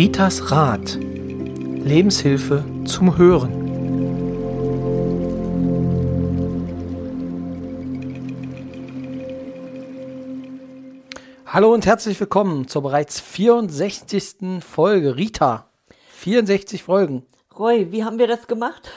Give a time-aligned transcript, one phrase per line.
[0.00, 0.96] Ritas Rat.
[0.98, 3.52] Lebenshilfe zum Hören.
[11.44, 14.64] Hallo und herzlich willkommen zur bereits 64.
[14.66, 15.66] Folge Rita.
[16.12, 17.26] 64 Folgen.
[17.58, 18.90] Roy, wie haben wir das gemacht?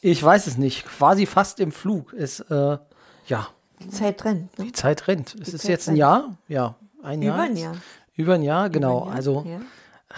[0.00, 0.86] Ich weiß es nicht.
[0.86, 2.14] Quasi fast im Flug.
[2.14, 2.78] Es, äh,
[3.26, 3.48] ja.
[3.82, 4.58] Die Zeit rennt.
[4.58, 4.64] Ne?
[4.64, 5.34] Die Zeit rennt.
[5.34, 5.96] Es Die ist Zeit jetzt ein.
[5.96, 6.34] Jahr.
[6.48, 7.34] Ja, ein Jahr.
[7.34, 7.62] Über ein jetzt.
[7.62, 7.76] Jahr.
[8.16, 9.00] Über ein Jahr, genau.
[9.02, 9.60] Ein Jahr, Also ja.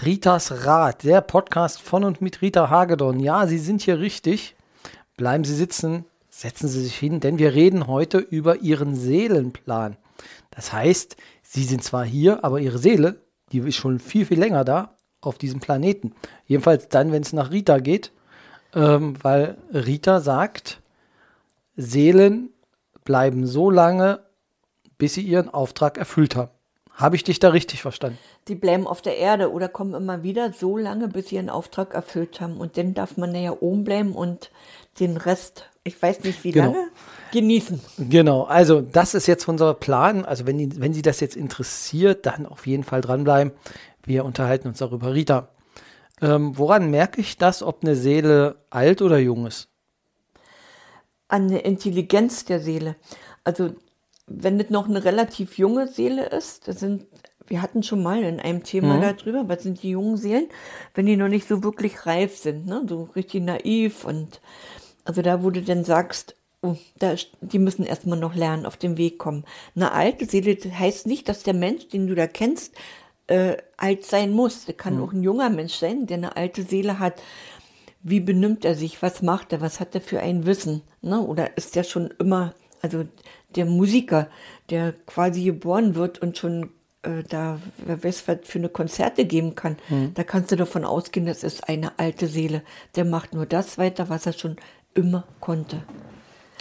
[0.01, 3.21] Ritas Rat, der Podcast von und mit Rita Hagedorn.
[3.21, 4.57] Ja, Sie sind hier richtig.
[5.17, 9.99] Bleiben Sie sitzen, setzen Sie sich hin, denn wir reden heute über Ihren Seelenplan.
[10.51, 13.21] Das heißt, Sie sind zwar hier, aber Ihre Seele,
[13.53, 16.15] die ist schon viel, viel länger da auf diesem Planeten.
[16.47, 18.13] Jedenfalls dann, wenn es nach Rita geht,
[18.75, 20.81] ähm, weil Rita sagt,
[21.77, 22.49] Seelen
[23.05, 24.21] bleiben so lange,
[24.99, 26.51] bis sie ihren Auftrag erfüllt haben.
[27.03, 28.17] Habe ich dich da richtig verstanden?
[28.47, 31.95] Die bleiben auf der Erde oder kommen immer wieder so lange, bis sie ihren Auftrag
[31.95, 32.59] erfüllt haben.
[32.59, 34.53] Und dann darf man ja oben bleiben und
[35.01, 36.73] den Rest, ich weiß nicht wie Genau.
[36.73, 36.89] lange,
[37.33, 37.81] genießen.
[37.99, 40.25] Genau, also das ist jetzt unser Plan.
[40.25, 43.53] Also wenn, die, wenn Sie das jetzt interessiert, dann auf jeden Fall dranbleiben.
[44.05, 45.13] Wir unterhalten uns darüber.
[45.13, 45.49] Rita,
[46.21, 49.69] ähm, woran merke ich das, ob eine Seele alt oder jung ist?
[51.27, 52.95] An der Intelligenz der Seele.
[53.43, 53.71] Also
[54.37, 57.07] wenn das noch eine relativ junge Seele ist, das sind,
[57.47, 60.49] wir hatten schon mal in einem Thema darüber, was sind die jungen Seelen,
[60.95, 62.85] wenn die noch nicht so wirklich reif sind, ne?
[62.89, 64.41] so richtig naiv und
[65.05, 68.97] also da, wo du dann sagst, oh, da, die müssen erstmal noch lernen, auf den
[68.97, 69.45] Weg kommen.
[69.75, 72.75] Eine alte Seele das heißt nicht, dass der Mensch, den du da kennst,
[73.27, 74.65] äh, alt sein muss.
[74.65, 77.21] Der kann auch ein junger Mensch sein, der eine alte Seele hat.
[78.03, 79.03] Wie benimmt er sich?
[79.03, 79.61] Was macht er?
[79.61, 80.83] Was hat er für ein Wissen?
[81.03, 81.21] Ne?
[81.21, 83.05] Oder ist der schon immer, also
[83.57, 84.29] der Musiker,
[84.71, 86.71] der quasi geboren wird und schon
[87.03, 89.77] äh, da, wer weiß, was für eine Konzerte geben kann,
[90.15, 92.63] da kannst du davon ausgehen, das ist eine alte Seele.
[92.95, 94.57] Der macht nur das weiter, was er schon
[94.95, 95.83] immer konnte.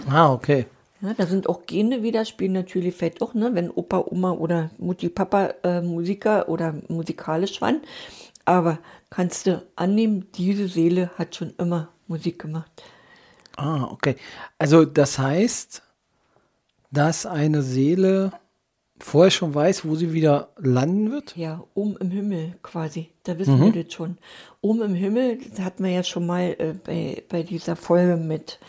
[0.09, 0.65] Ah, okay.
[1.01, 4.69] Ja, da sind auch Gene wieder, spielen natürlich vielleicht auch, ne, wenn Opa, Oma oder
[4.77, 7.81] Mutti, Papa äh, Musiker oder musikalisch waren.
[8.45, 12.71] Aber kannst du annehmen, diese Seele hat schon immer Musik gemacht.
[13.57, 14.15] Ah, okay.
[14.59, 15.81] Also das heißt,
[16.91, 18.31] dass eine Seele
[18.99, 21.35] vorher schon weiß, wo sie wieder landen wird?
[21.35, 23.09] Ja, oben im Himmel quasi.
[23.23, 24.17] Da wissen wir das schon.
[24.61, 28.59] Oben im Himmel, das hatten wir ja schon mal äh, bei, bei dieser Folge mit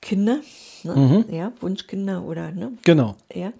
[0.00, 0.40] Kinder,
[0.84, 1.24] ne?
[1.30, 3.16] ja, Wunschkinder oder, ne, Genau.
[3.34, 3.52] Ja.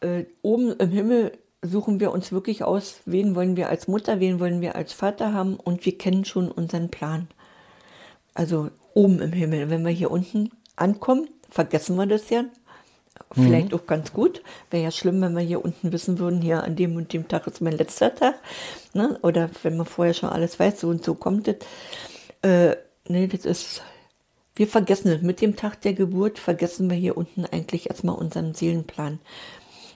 [0.00, 4.38] Äh, oben im Himmel suchen wir uns wirklich aus, wen wollen wir als Mutter, wen
[4.38, 7.28] wollen wir als Vater haben und wir kennen schon unseren Plan.
[8.34, 9.70] Also oben im Himmel.
[9.70, 12.44] Wenn wir hier unten ankommen, vergessen wir das ja.
[13.30, 14.42] Vielleicht auch ganz gut.
[14.70, 17.46] Wäre ja schlimm, wenn wir hier unten wissen würden, hier an dem und dem Tag
[17.46, 18.34] ist mein letzter Tag.
[18.94, 19.18] Ne?
[19.22, 21.56] Oder wenn man vorher schon alles weiß, so und so kommt es.
[22.42, 23.82] Äh, nee, das ist
[24.58, 25.22] wir vergessen es.
[25.22, 29.20] Mit dem Tag der Geburt vergessen wir hier unten eigentlich erstmal unseren Seelenplan.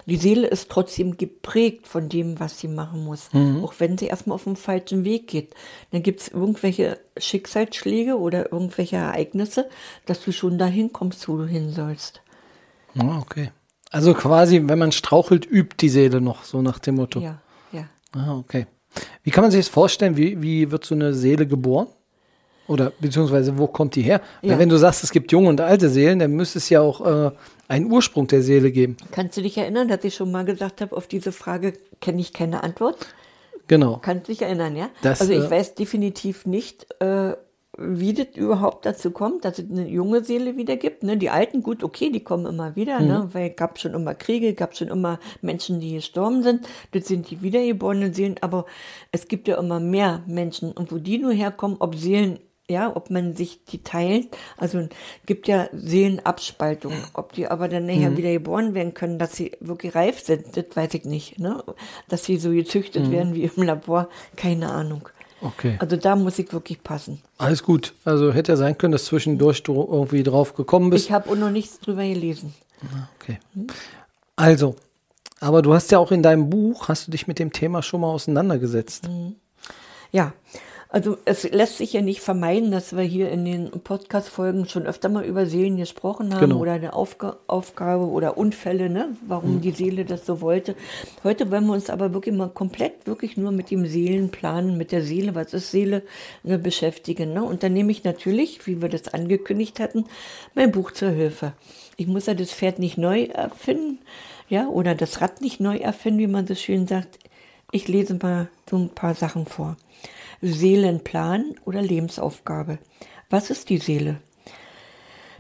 [0.07, 3.29] Die Seele ist trotzdem geprägt von dem, was sie machen muss.
[3.65, 5.55] Auch wenn sie erstmal auf dem falschen Weg geht.
[5.91, 9.69] Dann gibt es irgendwelche Schicksalsschläge oder irgendwelche Ereignisse,
[10.07, 12.21] dass du schon dahin kommst, wo du hin sollst.
[12.99, 13.51] Ah, okay.
[13.91, 17.21] Also quasi, wenn man strauchelt, übt die Seele noch, so nach dem Motto.
[17.21, 17.41] Ja,
[17.73, 17.85] ja.
[18.13, 18.67] Ah, okay.
[19.23, 20.17] Wie kann man sich das vorstellen?
[20.17, 21.89] Wie, wie wird so eine Seele geboren?
[22.69, 24.21] Oder beziehungsweise wo kommt die her?
[24.41, 24.59] Weil Ja.
[24.59, 27.31] wenn du sagst, es gibt junge und alte Seelen, dann müsste es ja auch äh,
[27.69, 28.97] einen Ursprung der Seele geben.
[29.11, 32.33] Kannst du dich erinnern, dass ich schon mal gesagt habe, auf diese Frage kenne ich
[32.33, 33.07] keine Antwort?
[33.69, 33.99] Genau.
[33.99, 34.91] Kannst dich erinnern, ja?
[35.03, 37.33] Das, also ich äh, weiß definitiv nicht, äh,
[37.79, 41.03] wie das überhaupt dazu kommt, dass es eine junge Seele wieder gibt.
[41.03, 41.17] Ne?
[41.17, 43.29] Die Alten, gut, okay, die kommen immer wieder, ne?
[43.33, 46.69] weil gab schon immer Kriege, gab schon immer Menschen, die gestorben sind.
[46.91, 48.67] Das sind die wiedergeborenen Seelen, aber
[49.11, 50.73] es gibt ja immer mehr Menschen.
[50.73, 54.29] Und wo die nur herkommen, ob Seelen, ja, ob man sich die teilt,
[54.59, 54.87] also
[55.25, 57.03] gibt ja Seelenabspaltungen.
[57.15, 60.67] Ob die aber dann nachher wieder geboren werden können, dass sie wirklich reif sind, das
[60.75, 61.39] weiß ich nicht.
[61.39, 61.65] Ne?
[62.09, 65.09] Dass sie so gezüchtet werden wie im Labor, keine Ahnung.
[65.43, 65.77] Okay.
[65.81, 67.21] Also da muss ich wirklich passen.
[67.37, 67.95] Alles gut.
[68.05, 71.07] Also hätte ja sein können, dass zwischendurch du irgendwie drauf gekommen bist.
[71.07, 72.55] Ich habe auch noch nichts drüber gelesen.
[73.21, 73.39] Okay.
[74.37, 74.77] Also,
[75.41, 78.01] aber du hast ja auch in deinem Buch, hast du dich mit dem Thema schon
[78.01, 79.09] mal auseinandergesetzt.
[80.13, 80.33] Ja,
[80.93, 85.09] also es lässt sich ja nicht vermeiden, dass wir hier in den Podcast-Folgen schon öfter
[85.09, 86.59] mal über Seelen gesprochen haben Genau.
[86.59, 89.17] oder eine Aufga Aufgabe oder Unfälle, ne?
[89.27, 90.77] warum die Seele das so wollte.
[91.25, 95.01] Heute wollen wir uns aber wirklich mal komplett wirklich nur mit dem Seelenplan, mit der
[95.03, 96.03] Seele, was ist Seele,
[96.43, 97.33] ne, beschäftigen.
[97.33, 97.43] Ne?
[97.43, 100.05] Und dann nehme ich natürlich, wie wir das angekündigt hatten,
[100.55, 101.55] mein Buch zur Hilfe.
[101.97, 103.99] Ich muss ja das Pferd nicht neu erfinden,
[104.51, 107.19] ja, oder das Rad nicht neu erfinden, wie man so schön sagt.
[107.71, 109.79] Ich lese mal so ein paar Sachen vor.
[110.43, 112.79] Seelenplan oder Lebensaufgabe.
[113.31, 114.19] Was ist die Seele?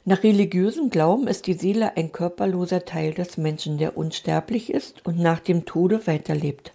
[0.04, 5.19] Nach religiösem Glauben ist die Seele ein körperloser Teil des Menschen, der unsterblich ist und
[5.19, 6.72] nach dem Tode weiterlebt.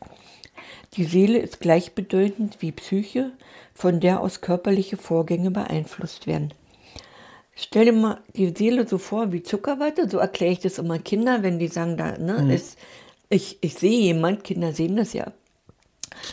[0.94, 3.32] Die Seele ist gleichbedeutend wie Psyche,
[3.74, 6.54] von der aus körperliche Vorgänge beeinflusst werden.
[7.56, 11.44] Stell dir mal die Seele so vor wie Zuckerwatte, so erkläre ich das immer Kindern,
[11.44, 12.50] wenn die sagen, da, ne, mhm.
[12.50, 12.78] ist,
[13.30, 15.32] ich, ich sehe jemand, Kinder sehen das ja.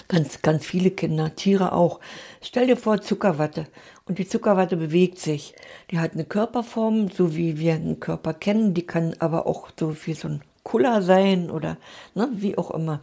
[0.09, 2.01] Ganz, ganz viele Kinder, Tiere auch.
[2.43, 3.67] Stell dir vor, Zuckerwatte.
[4.07, 5.55] Und die Zuckerwatte bewegt sich.
[5.91, 8.75] Die hat eine Körperform, so wie wir einen Körper kennen.
[8.75, 11.77] Die kann aber auch so wie so ein Kuller sein oder
[12.15, 13.01] ne, wie auch immer.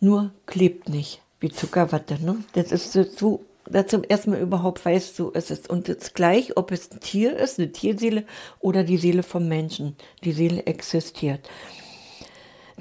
[0.00, 2.22] Nur klebt nicht, wie Zuckerwatte.
[2.22, 2.36] Ne?
[2.54, 5.66] Das ist so, dass zum ersten Mal überhaupt weißt, so ist es.
[5.66, 8.24] Und jetzt gleich, ob es ein Tier ist, eine Tierseele
[8.60, 9.96] oder die Seele vom Menschen.
[10.24, 11.48] Die Seele existiert.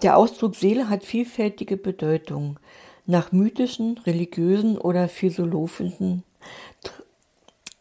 [0.01, 2.57] Der Ausdruck Seele hat vielfältige Bedeutungen.
[3.05, 6.23] Nach mythischen, religiösen oder philosophischen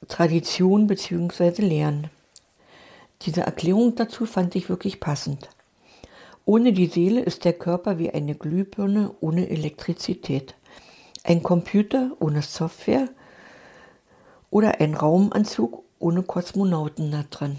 [0.08, 1.62] Traditionen bzw.
[1.62, 2.10] Lehren.
[3.22, 5.48] Diese Erklärung dazu fand ich wirklich passend.
[6.44, 10.54] Ohne die Seele ist der Körper wie eine Glühbirne ohne Elektrizität,
[11.22, 13.08] ein Computer ohne Software
[14.50, 17.58] oder ein Raumanzug ohne Kosmonauten da drin.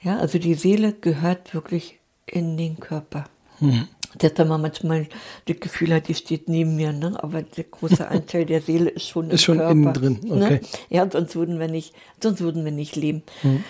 [0.00, 3.26] Ja, also die Seele gehört wirklich in den Körper.
[3.60, 3.88] Mhm.
[4.18, 5.08] Dass man manchmal
[5.46, 7.22] das Gefühl hat, die steht neben mir, ne?
[7.22, 9.72] aber der große Anteil der Seele ist schon ist schon Körper.
[9.72, 10.20] innen drin.
[10.22, 10.44] Ne?
[10.44, 10.54] Okay.
[10.54, 10.60] Ne?
[10.88, 13.22] Ja, sonst würden wir nicht, sonst würden wir nicht leben.
[13.42, 13.64] Mhm.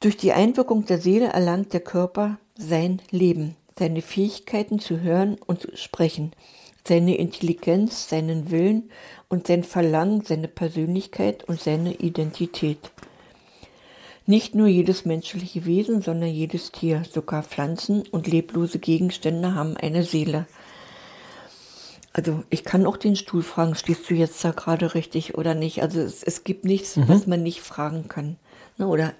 [0.00, 5.62] Durch die Einwirkung der Seele erlangt der Körper sein Leben, seine Fähigkeiten zu hören und
[5.62, 6.32] zu sprechen,
[6.86, 8.90] seine Intelligenz, seinen Willen
[9.28, 12.78] und sein Verlangen, seine Persönlichkeit und seine Identität.
[14.26, 20.02] Nicht nur jedes menschliche Wesen, sondern jedes Tier, sogar Pflanzen und leblose Gegenstände haben eine
[20.02, 20.46] Seele.
[22.14, 25.82] Also ich kann auch den Stuhl fragen, stehst du jetzt da gerade richtig oder nicht?
[25.82, 27.08] Also es, es gibt nichts, mhm.
[27.08, 28.36] was man nicht fragen kann.
[28.78, 28.86] Ne?
[28.86, 29.14] Oder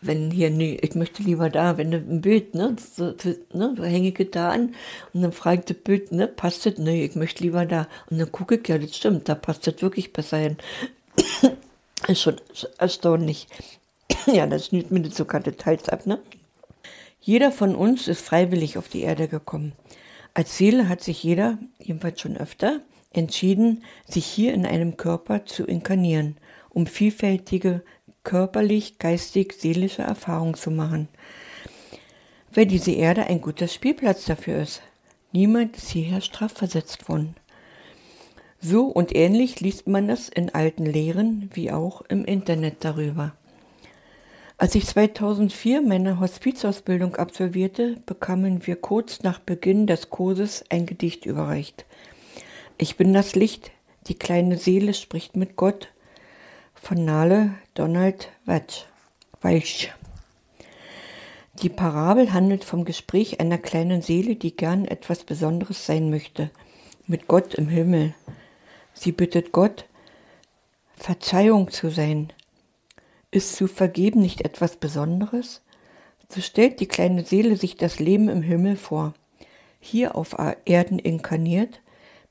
[0.00, 3.14] wenn hier, nee, ich möchte lieber da, wenn du ein Bild, ne, so,
[3.52, 4.74] ne, hänge ich da an
[5.12, 6.76] und dann frage ich das Bild, ne, passt das?
[6.76, 7.88] Nee, ich möchte lieber da.
[8.10, 10.56] Und dann gucke ich, ja, das stimmt, da passt das wirklich besser hin.
[12.08, 12.36] ist schon
[12.78, 13.48] erstaunlich.
[14.26, 16.20] ja, das schnürt mir sogar Details ab, ne?
[17.20, 19.72] Jeder von uns ist freiwillig auf die Erde gekommen.
[20.34, 22.80] Als Seele hat sich jeder, jedenfalls schon öfter,
[23.12, 26.36] entschieden, sich hier in einem Körper zu inkarnieren,
[26.68, 27.82] um vielfältige
[28.24, 31.08] körperlich, geistig, seelische Erfahrungen zu machen.
[32.52, 34.82] Weil diese Erde ein guter Spielplatz dafür ist.
[35.32, 37.36] Niemand ist hierher strafversetzt worden.
[38.60, 43.34] So und ähnlich liest man es in alten Lehren wie auch im Internet darüber.
[44.56, 51.26] Als ich 2004 meine Hospizausbildung absolvierte, bekamen wir kurz nach Beginn des Kurses ein Gedicht
[51.26, 51.84] überreicht.
[52.78, 53.72] Ich bin das Licht,
[54.06, 55.88] die kleine Seele spricht mit Gott
[56.72, 59.92] von Nale Donald Walsh.
[61.62, 66.50] Die Parabel handelt vom Gespräch einer kleinen Seele, die gern etwas Besonderes sein möchte,
[67.08, 68.14] mit Gott im Himmel.
[68.92, 69.86] Sie bittet Gott,
[70.94, 72.32] Verzeihung zu sein,
[73.34, 75.60] ist zu vergeben nicht etwas Besonderes?
[76.28, 79.14] So stellt die kleine Seele sich das Leben im Himmel vor,
[79.80, 81.80] hier auf Erden inkarniert,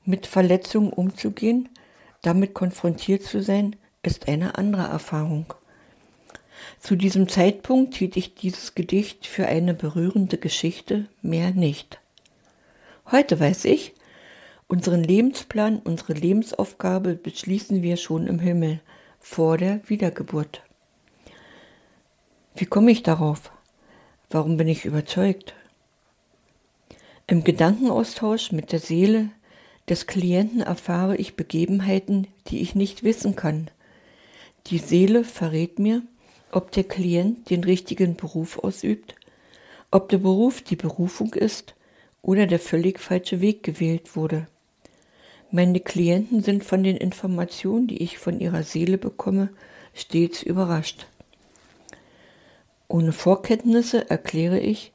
[0.04, 1.68] mit Verletzungen umzugehen,
[2.22, 5.54] damit konfrontiert zu sein, ist eine andere Erfahrung.
[6.80, 12.00] Zu diesem Zeitpunkt hielt ich dieses Gedicht für eine berührende Geschichte, mehr nicht.
[13.10, 13.94] Heute weiß ich,
[14.68, 18.80] unseren Lebensplan, unsere Lebensaufgabe beschließen wir schon im Himmel,
[19.20, 20.63] vor der Wiedergeburt.
[22.56, 23.50] Wie komme ich darauf?
[24.30, 25.54] Warum bin ich überzeugt?
[27.26, 29.30] Im Gedankenaustausch mit der Seele
[29.88, 33.70] des Klienten erfahre ich Begebenheiten, die ich nicht wissen kann.
[34.68, 36.02] Die Seele verrät mir,
[36.52, 39.16] ob der Klient den richtigen Beruf ausübt,
[39.90, 41.74] ob der Beruf die Berufung ist
[42.22, 44.46] oder der völlig falsche Weg gewählt wurde.
[45.50, 49.48] Meine Klienten sind von den Informationen, die ich von ihrer Seele bekomme,
[49.92, 51.08] stets überrascht.
[52.88, 54.92] Ohne Vorkenntnisse erkläre ich,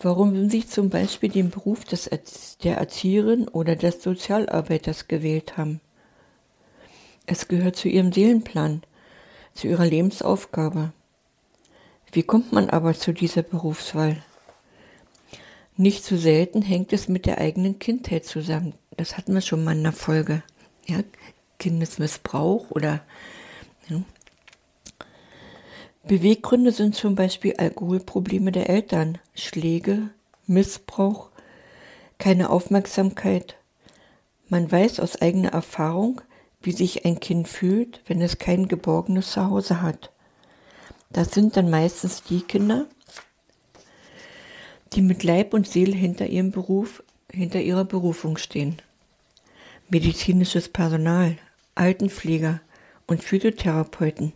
[0.00, 2.10] warum Sie zum Beispiel den Beruf des,
[2.62, 5.80] der Erzieherin oder des Sozialarbeiters gewählt haben.
[7.26, 8.82] Es gehört zu Ihrem Seelenplan,
[9.54, 10.92] zu Ihrer Lebensaufgabe.
[12.12, 14.22] Wie kommt man aber zu dieser Berufswahl?
[15.76, 18.74] Nicht zu selten hängt es mit der eigenen Kindheit zusammen.
[18.96, 20.42] Das hatten wir schon mal in der Folge.
[20.86, 21.00] Ja,
[21.58, 23.02] Kindesmissbrauch oder
[23.88, 24.00] ja,
[26.08, 30.10] Beweggründe sind zum Beispiel Alkoholprobleme der Eltern, Schläge,
[30.46, 31.30] Missbrauch,
[32.18, 33.56] keine Aufmerksamkeit.
[34.48, 36.20] Man weiß aus eigener Erfahrung,
[36.62, 40.12] wie sich ein Kind fühlt, wenn es kein geborgenes Zuhause hat.
[41.10, 42.86] Das sind dann meistens die Kinder,
[44.92, 48.80] die mit Leib und Seele hinter ihrem Beruf, hinter ihrer Berufung stehen.
[49.88, 51.36] Medizinisches Personal,
[51.74, 52.60] Altenpfleger
[53.08, 54.32] und Physiotherapeuten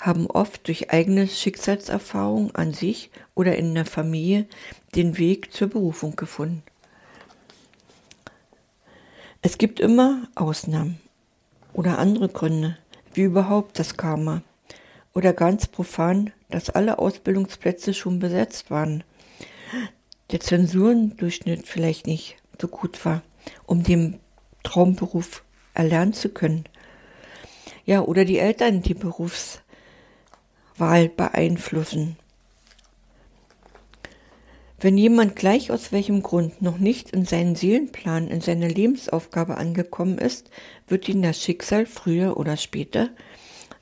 [0.00, 4.46] haben oft durch eigene Schicksalserfahrung an sich oder in der Familie
[4.94, 6.62] den Weg zur Berufung gefunden.
[9.42, 10.98] Es gibt immer Ausnahmen
[11.74, 12.78] oder andere Gründe,
[13.12, 14.42] wie überhaupt das Karma
[15.12, 19.04] oder ganz profan, dass alle Ausbildungsplätze schon besetzt waren.
[20.30, 23.22] Der Zensurendurchschnitt vielleicht nicht so gut war,
[23.66, 24.18] um den
[24.62, 26.64] Traumberuf erlernen zu können.
[27.84, 28.94] Ja, oder die Eltern die
[30.74, 32.16] Berufswahl beeinflussen.
[34.80, 40.18] Wenn jemand gleich aus welchem Grund noch nicht in seinen Seelenplan, in seine Lebensaufgabe angekommen
[40.18, 40.50] ist,
[40.86, 43.10] wird ihn das Schicksal früher oder später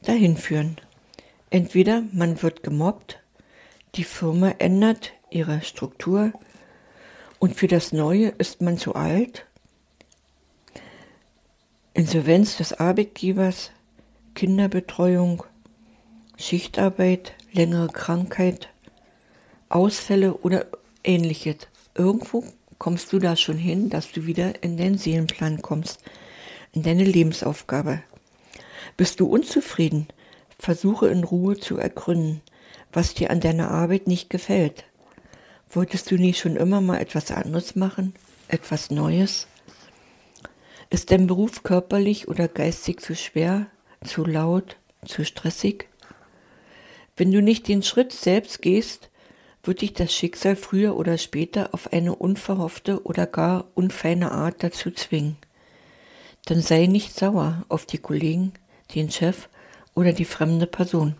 [0.02, 0.76] dahin führen.
[1.50, 3.20] Entweder man wird gemobbt,
[3.96, 6.32] die Firma ändert ihre Struktur
[7.38, 9.46] und für das Neue ist man zu alt.
[11.94, 13.72] Insolvenz des Arbeitgebers,
[14.34, 15.42] Kinderbetreuung,
[16.42, 18.68] Schichtarbeit, längere Krankheit,
[19.68, 20.66] Ausfälle oder
[21.04, 21.68] ähnliches.
[21.94, 22.44] Irgendwo
[22.78, 26.00] kommst du da schon hin, dass du wieder in deinen Seelenplan kommst,
[26.72, 28.02] in deine Lebensaufgabe.
[28.96, 30.08] Bist du unzufrieden,
[30.58, 32.40] Versuche in Ruhe zu ergründen,
[32.92, 34.84] was dir an deiner Arbeit nicht gefällt.
[35.70, 38.14] Wolltest du nicht schon immer mal etwas anderes machen?
[38.48, 39.46] Etwas Neues?
[40.90, 43.68] Ist dein Beruf körperlich oder geistig zu schwer,
[44.04, 45.86] zu laut, zu stressig?
[47.22, 49.08] Wenn du nicht den Schritt selbst gehst,
[49.62, 54.90] wird dich das Schicksal früher oder später auf eine unverhoffte oder gar unfeine Art dazu
[54.90, 55.36] zwingen.
[56.46, 58.54] Dann sei nicht sauer auf die Kollegen,
[58.96, 59.48] den Chef
[59.94, 61.14] oder die fremde Person,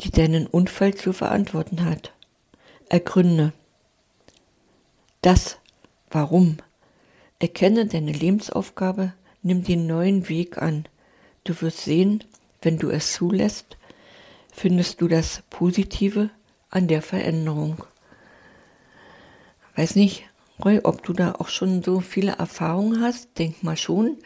[0.00, 2.12] die deinen Unfall zu verantworten hat.
[2.88, 3.52] Ergründe
[5.20, 5.60] das
[6.10, 6.56] Warum.
[7.38, 9.12] Erkenne deine Lebensaufgabe,
[9.44, 10.88] nimm den neuen Weg an.
[11.44, 12.24] Du wirst sehen,
[12.62, 13.76] wenn du es zulässt,
[14.52, 16.30] findest du das Positive
[16.70, 17.84] an der Veränderung.
[19.74, 20.24] Weiß nicht,
[20.64, 24.18] Roy, ob du da auch schon so viele Erfahrungen hast, denk mal schon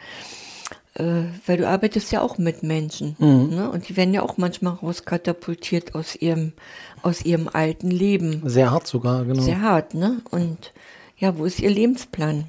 [0.97, 3.15] äh, weil du arbeitest ja auch mit Menschen.
[3.19, 3.55] Mhm.
[3.55, 3.69] Ne?
[3.69, 6.53] Und die werden ja auch manchmal rauskatapultiert aus ihrem,
[7.01, 8.41] aus ihrem alten Leben.
[8.45, 9.41] Sehr hart sogar, genau.
[9.41, 10.21] Sehr hart, ne?
[10.31, 10.73] Und
[11.17, 12.45] ja, wo ist ihr Lebensplan?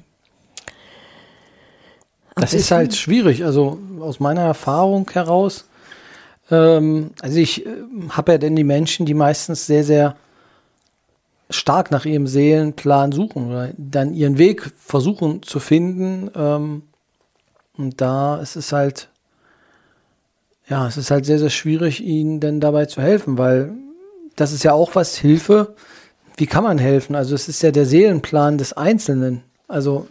[2.35, 3.43] Am das ist halt schwierig.
[3.45, 5.68] Also aus meiner Erfahrung heraus,
[6.51, 7.69] ähm, also ich äh,
[8.09, 10.15] habe ja denn die Menschen, die meistens sehr, sehr
[11.49, 16.83] stark nach ihrem Seelenplan suchen oder dann ihren Weg versuchen zu finden, ähm,
[17.79, 19.07] und da ist es halt,
[20.67, 23.71] ja, es ist halt sehr, sehr schwierig, ihnen denn dabei zu helfen, weil
[24.35, 25.75] das ist ja auch was, Hilfe.
[26.35, 27.15] Wie kann man helfen?
[27.15, 29.43] Also es ist ja der Seelenplan des Einzelnen.
[29.69, 30.07] Also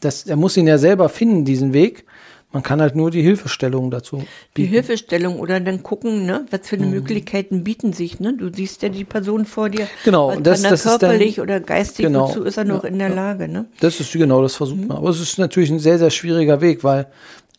[0.00, 2.04] das, er muss ihn ja selber finden, diesen Weg.
[2.50, 4.16] Man kann halt nur die Hilfestellung dazu.
[4.16, 4.28] Bieten.
[4.56, 6.90] Die Hilfestellung oder dann gucken, ne, was für mhm.
[6.90, 8.20] Möglichkeiten bieten sich.
[8.20, 8.34] Ne?
[8.38, 9.86] Du siehst ja die Person vor dir.
[10.04, 10.28] Genau.
[10.28, 13.10] Was, das, das körperlich dann, oder geistig genau, wozu ist er noch ja, in der
[13.10, 13.48] Lage.
[13.48, 13.66] Ne?
[13.80, 14.86] Das ist genau das versucht mhm.
[14.86, 14.96] man.
[14.96, 17.06] Aber es ist natürlich ein sehr sehr schwieriger Weg, weil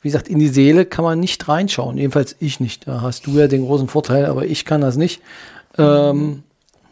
[0.01, 1.98] wie gesagt in die Seele kann man nicht reinschauen.
[1.98, 2.88] Jedenfalls ich nicht.
[2.88, 5.22] Da hast du ja den großen Vorteil, aber ich kann das nicht.
[5.77, 5.84] Mhm.
[5.84, 6.43] Ähm,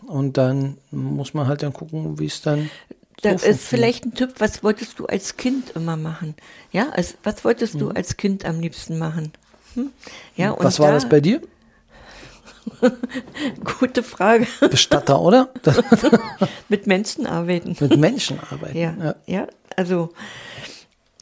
[0.06, 2.70] und dann muss man halt dann gucken, wie es dann
[3.22, 6.36] das ist vielleicht ein Tipp, was wolltest du als Kind immer machen?
[6.72, 7.80] Ja, also, was wolltest mhm.
[7.80, 9.34] du als Kind am liebsten machen?
[9.74, 9.92] Hm?
[10.36, 11.42] Ja, und was war da, das bei dir?
[13.80, 14.46] Gute Frage.
[14.70, 15.50] Bestatter, oder?
[16.70, 17.76] Mit Menschen arbeiten.
[17.80, 18.78] Mit Menschen arbeiten.
[18.78, 20.12] Ja, ja, ja also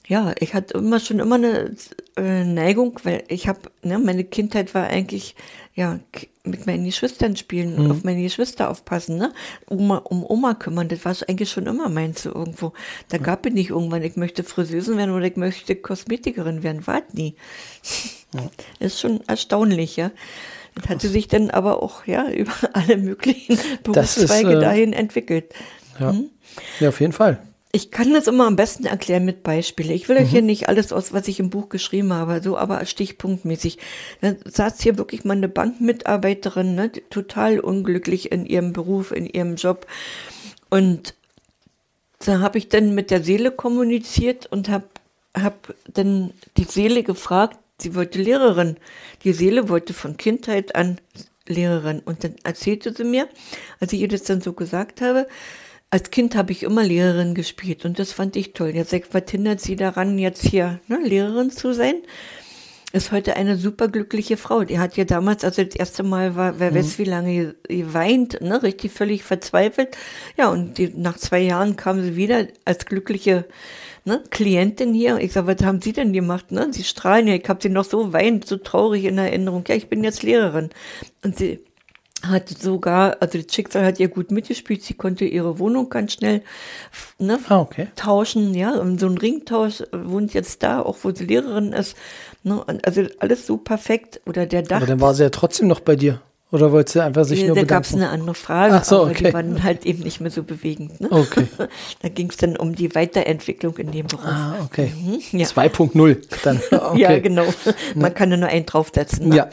[0.08, 1.75] ja, ich hatte immer schon immer eine
[2.18, 5.36] äh, Neigung, weil ich habe, ne, meine Kindheit war eigentlich,
[5.75, 6.00] ja,
[6.46, 7.91] mit meinen Geschwistern spielen, mhm.
[7.91, 9.34] auf meine Geschwister aufpassen, ne?
[9.70, 12.72] Oma, um Oma kümmern, das war eigentlich schon immer meins so irgendwo.
[13.10, 17.01] Da gab es nicht irgendwann, ich möchte Friseurin werden oder ich möchte Kosmetikerin werden, war
[17.12, 17.36] nie.
[18.34, 18.50] Ja.
[18.79, 20.12] Das ist schon erstaunlich, ja.
[20.75, 25.53] Das hatte sich dann aber auch, ja, über alle möglichen Berufszweige ist, äh, dahin entwickelt.
[26.00, 26.12] Ja.
[26.12, 26.29] Hm?
[26.79, 27.39] ja, auf jeden Fall.
[27.75, 29.91] Ich kann das immer am besten erklären mit Beispielen.
[29.91, 30.48] Ich will euch hier mhm.
[30.48, 33.79] nicht alles aus, was ich im Buch geschrieben habe, so aber stichpunktmäßig.
[34.22, 39.55] Da saß hier wirklich mal eine Bankmitarbeiterin, ne, total unglücklich in ihrem Beruf, in ihrem
[39.55, 39.88] Job.
[40.70, 41.15] Und
[42.20, 44.86] da habe ich dann mit der Seele kommuniziert und habe
[45.34, 48.77] hab dann die Seele gefragt, sie wollte Lehrerin.
[49.25, 50.98] Die Seele wollte von Kindheit an
[51.46, 52.00] Lehrerin.
[52.00, 53.27] Und dann erzählte sie mir,
[53.82, 55.27] als ich ihr das dann so gesagt habe,
[55.89, 58.72] als Kind habe ich immer Lehrerin gespielt und das fand ich toll.
[58.75, 61.96] Jetzt was hindert sie daran, jetzt hier ne, Lehrerin zu sein?
[62.92, 64.63] Ist heute eine superglückliche Frau.
[64.63, 68.63] Die hat ja damals, also das erste Mal war, wer weiß wie lange geweint, ne,
[68.63, 69.98] richtig völlig verzweifelt.
[70.38, 73.46] Ja, und die, nach zwei Jahren kam sie wieder als glückliche
[74.06, 75.18] ne, Klientin hier.
[75.18, 76.51] Ich sag, was haben Sie denn gemacht?
[76.51, 76.70] Ne?
[76.72, 79.65] Sie strahlen ja, ich habe sie noch so weinend, so traurig in Erinnerung.
[79.68, 80.70] Ja, ich bin jetzt Lehrerin.
[81.24, 81.60] Und sie
[82.27, 86.41] hat sogar, also das Schicksal hat ihr gut mitgespielt, sie konnte ihre Wohnung ganz schnell
[87.20, 87.88] ne, Ah, okay.
[87.96, 91.96] tauschen, ja, und so ein Ringtausch wohnt jetzt da, auch wo sie Lehrerin ist.
[92.44, 94.22] Ne, also alles so perfekt.
[94.25, 96.22] Oder der Dach, Aber dann war sie ja trotzdem noch bei dir.
[96.52, 99.12] Oder wollte sie einfach sich da nur gab es eine andere Frage, Ach so, aber
[99.12, 99.25] okay.
[99.25, 101.02] die waren halt eben nicht mehr so bewegend.
[101.02, 101.12] Ne?
[101.12, 101.48] Okay.
[102.02, 104.25] Da ging es dann um die Weiterentwicklung in dem Beruf.
[104.25, 104.92] Ah, okay.
[104.96, 105.48] Mhm, ja.
[105.48, 106.62] 2.0 dann.
[106.72, 107.02] Okay.
[107.02, 107.46] Ja, genau.
[107.96, 109.30] Man kann ja nur einen draufsetzen.
[109.30, 109.36] Ne?
[109.38, 109.50] Ja.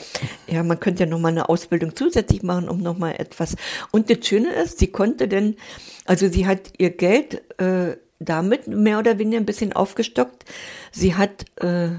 [0.47, 3.57] Ja, man könnte ja noch mal eine Ausbildung zusätzlich machen, um noch mal etwas.
[3.91, 5.57] Und das Schöne ist, sie konnte denn,
[6.05, 10.45] also sie hat ihr Geld äh, damit mehr oder weniger ein bisschen aufgestockt.
[10.91, 11.91] Sie hat, äh,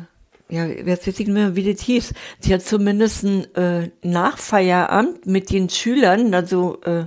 [0.54, 2.14] ja, jetzt weiß ich nicht mehr, wie das hieß.
[2.40, 7.06] Sie hat zumindest ein äh, Nachfeierabend mit den Schülern, also, äh,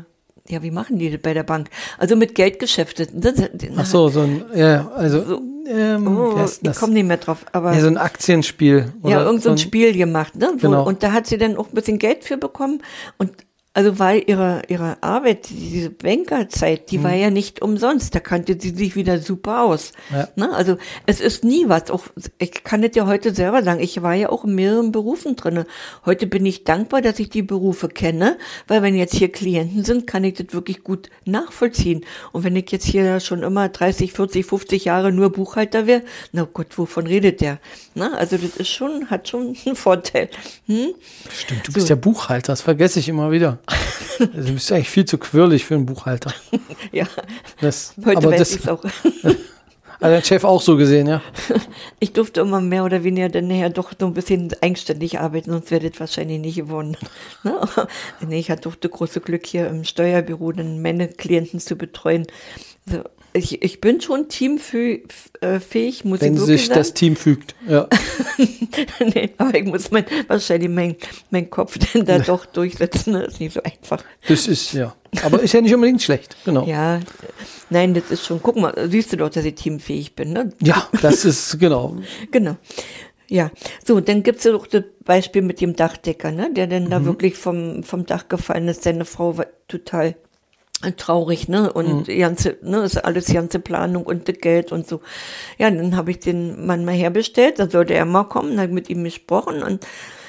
[0.48, 1.68] ja, wie machen die das bei der Bank?
[1.98, 3.06] Also mit Geldgeschäfte.
[3.12, 3.34] Das,
[3.76, 7.72] Ach so, so ein, ja, also, ähm, Oh, ich komme nicht mehr drauf, aber.
[7.72, 8.92] Ja, so ein Aktienspiel.
[9.02, 10.50] Ja, oder irgend so ein Spiel gemacht, ne?
[10.54, 10.86] Wo, Genau.
[10.86, 12.82] Und da hat sie dann auch ein bisschen Geld für bekommen.
[13.18, 13.32] Und
[13.76, 18.14] also weil ihre, ihre Arbeit, diese Bankerzeit, die war ja nicht umsonst.
[18.14, 19.92] Da kannte sie sich wieder super aus.
[20.10, 20.28] Ja.
[20.34, 20.50] Ne?
[20.54, 21.90] Also es ist nie was.
[21.90, 22.04] Auch,
[22.38, 23.80] ich kann es ja heute selber sagen.
[23.80, 25.66] Ich war ja auch in mehreren Berufen drinne.
[26.06, 30.06] Heute bin ich dankbar, dass ich die Berufe kenne, weil wenn jetzt hier Klienten sind,
[30.06, 32.02] kann ich das wirklich gut nachvollziehen.
[32.32, 36.00] Und wenn ich jetzt hier schon immer 30, 40, 50 Jahre nur Buchhalter wäre,
[36.32, 37.58] na Gott, wovon redet der?
[37.94, 38.10] Ne?
[38.16, 40.30] Also das ist schon, hat schon einen Vorteil.
[40.64, 40.94] Hm?
[41.30, 43.58] Stimmt, du bist ja Buchhalter, das vergesse ich immer wieder.
[44.18, 46.32] Also, du bist eigentlich viel zu quirlig für einen Buchhalter.
[46.92, 47.06] Ja,
[47.60, 48.82] Das, heute aber weiß das ich es auch.
[50.00, 51.20] hat dein Chef auch so gesehen, ja?
[52.00, 55.70] Ich durfte immer mehr oder weniger dann nachher doch so ein bisschen eigenständig arbeiten, sonst
[55.70, 56.96] wäre das wahrscheinlich nicht gewonnen.
[57.44, 57.60] Ne?
[58.26, 62.26] Nee, ich hatte doch das große Glück, hier im Steuerbüro dann meine Klienten zu betreuen.
[62.86, 63.02] Also
[63.36, 65.04] ich, ich bin schon teamfähig,
[66.04, 66.80] muss Wenn ich wirklich sich sagen.
[66.80, 67.54] das Team fügt.
[67.68, 67.88] Ja.
[69.00, 70.96] nee, aber ich muss mein, wahrscheinlich mein,
[71.30, 73.12] mein Kopf dann da doch durchsetzen.
[73.12, 74.02] Das ist nicht so einfach.
[74.26, 74.94] Das ist, ja.
[75.22, 76.66] Aber ist ja nicht unbedingt schlecht, genau.
[76.66, 77.00] Ja, Ja,
[77.70, 80.52] nein, das ist schon, guck mal, siehst du doch, dass ich teamfähig bin, ne?
[81.00, 81.96] das ist, genau.
[82.30, 82.56] Genau.
[83.28, 83.50] Ja,
[83.84, 87.34] so, dann gibt's ja noch das Beispiel mit dem Dachdecker, ne, der dann da wirklich
[87.34, 88.84] vom, vom Dach gefallen ist.
[88.84, 90.14] Seine Frau war total
[90.96, 95.00] traurig, ne, und die ganze, ne, ist alles ganze Planung und das Geld und so.
[95.58, 98.90] Ja, dann habe ich den Mann mal herbestellt, da sollte er mal kommen, habe mit
[98.90, 99.86] ihm gesprochen und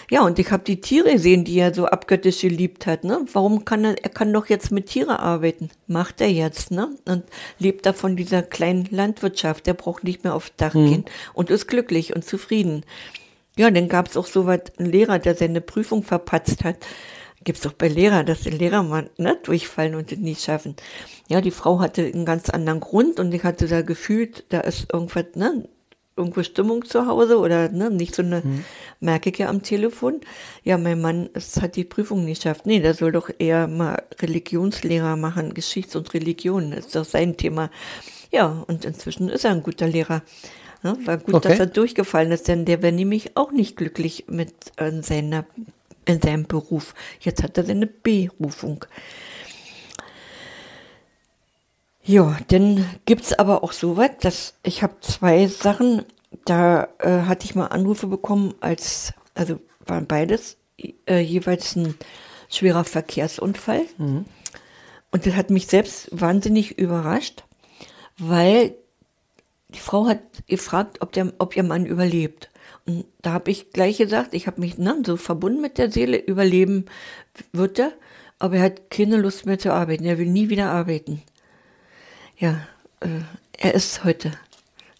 [0.09, 3.03] ja, und ich habe die Tiere gesehen, die er so abgöttisch geliebt hat.
[3.03, 3.25] Ne?
[3.33, 5.69] Warum kann er, er kann doch jetzt mit Tiere arbeiten.
[5.85, 6.95] Macht er jetzt, ne?
[7.05, 7.23] Und
[7.59, 9.67] lebt da von dieser kleinen Landwirtschaft.
[9.67, 12.85] Der braucht nicht mehr aufs Dach gehen und ist glücklich und zufrieden.
[13.57, 16.77] Ja, dann gab es auch so was, einen Lehrer, der seine Prüfung verpatzt hat.
[17.47, 20.75] Gibt's doch bei Lehrer, dass die Lehrer mal ne, durchfallen und es nicht schaffen.
[21.29, 24.91] Ja, die Frau hatte einen ganz anderen Grund und ich hatte da gefühlt, da ist
[24.91, 25.69] irgendwas, ne,
[26.17, 28.43] irgendwo Stimmung zu Hause oder ne, nicht so eine,
[28.99, 30.19] merke ich ja am Telefon.
[30.65, 32.65] Ja, mein Mann es hat die Prüfung nicht geschafft.
[32.65, 37.37] Nee, der soll doch eher mal Religionslehrer machen, Geschichts- und Religion, das ist doch sein
[37.37, 37.69] Thema.
[38.29, 40.21] Ja, und inzwischen ist er ein guter Lehrer.
[40.83, 41.47] Ja, war gut, Okay.
[41.47, 45.45] dass er durchgefallen ist, denn der wäre nämlich auch nicht glücklich mit äh, seiner,
[46.07, 46.95] in seinem Beruf.
[47.19, 48.85] Jetzt hat er seine Berufung.
[52.03, 56.05] Ja, dann gibt's aber auch so weit, dass ich habe zwei Sachen,
[56.45, 60.57] da äh, hatte ich mal Anrufe bekommen, als, also waren beides
[61.05, 61.95] äh, jeweils ein
[62.49, 63.85] schwerer Verkehrsunfall.
[65.11, 67.43] Und das hat mich selbst wahnsinnig überrascht,
[68.17, 68.75] weil
[69.69, 72.49] die Frau hat gefragt, ob, der, ob ihr Mann überlebt.
[73.21, 76.85] Da habe ich gleich gesagt, ich habe mich ne, so verbunden mit der Seele, überleben
[77.51, 77.91] wird er,
[78.39, 81.21] aber er hat keine Lust mehr zu arbeiten, er will nie wieder arbeiten.
[82.37, 82.65] Ja,
[83.01, 83.07] äh,
[83.57, 84.31] er ist heute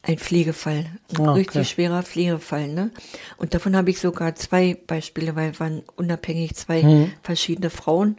[0.04, 1.40] ein Pflegefall, ein Ah, okay.
[1.40, 2.68] richtig schwerer Pflegefall.
[2.70, 2.92] Ne?
[3.38, 7.12] Und davon habe ich sogar zwei Beispiele, weil waren unabhängig zwei Mhm.
[7.24, 8.18] verschiedene Frauen.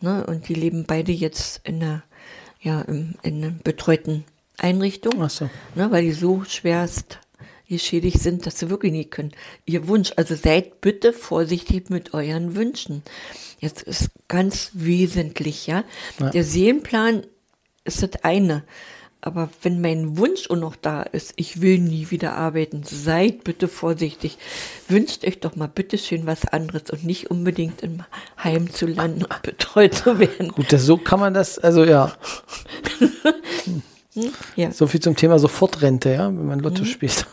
[0.00, 0.24] Ne?
[0.26, 2.02] Und die leben beide jetzt in einer,
[2.60, 4.24] ja, im, in einer betreuten
[4.58, 5.48] Einrichtung, so.
[5.74, 5.90] ne?
[5.90, 7.18] weil die so schwerst
[7.70, 9.32] geschädigt sind, dass sie wirklich nie können.
[9.64, 13.02] Ihr Wunsch, also seid bitte vorsichtig mit euren Wünschen.
[13.58, 15.84] Jetzt ist ganz wesentlich, ja.
[16.18, 16.30] Ja.
[16.30, 17.26] Der Seelenplan
[17.84, 18.64] ist das eine.
[19.22, 23.68] Aber wenn mein Wunsch auch noch da ist, ich will nie wieder arbeiten, seid bitte
[23.68, 24.38] vorsichtig.
[24.88, 28.02] Wünscht euch doch mal bitte schön was anderes und nicht unbedingt im
[28.42, 30.48] Heim zu landen und betreut zu werden.
[30.52, 32.16] Gut, das, so kann man das, also ja.
[34.56, 34.72] ja.
[34.72, 36.86] So viel zum Thema Sofortrente, ja, wenn man Lotto mhm.
[36.86, 37.26] spielt.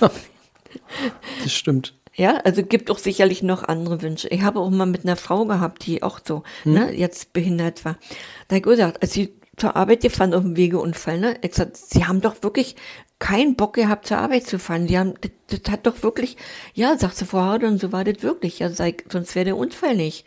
[0.00, 1.94] das stimmt.
[2.14, 4.26] Ja, also gibt auch sicherlich noch andere Wünsche.
[4.28, 6.72] Ich habe auch mal mit einer Frau gehabt, die auch so, hm.
[6.72, 7.96] ne, jetzt behindert war.
[8.48, 11.76] Da habe ich gesagt, als sie zur Arbeit gefahren auf dem Wegeunfall, ne, ich gesagt,
[11.76, 12.74] sie haben doch wirklich
[13.20, 14.88] keinen Bock gehabt, zur Arbeit zu fahren.
[14.88, 16.36] Die haben, das, das hat doch wirklich,
[16.74, 18.58] ja, sagt sie vorher, und so war das wirklich.
[18.58, 20.26] Ja, sei, sonst wäre der Unfall nicht.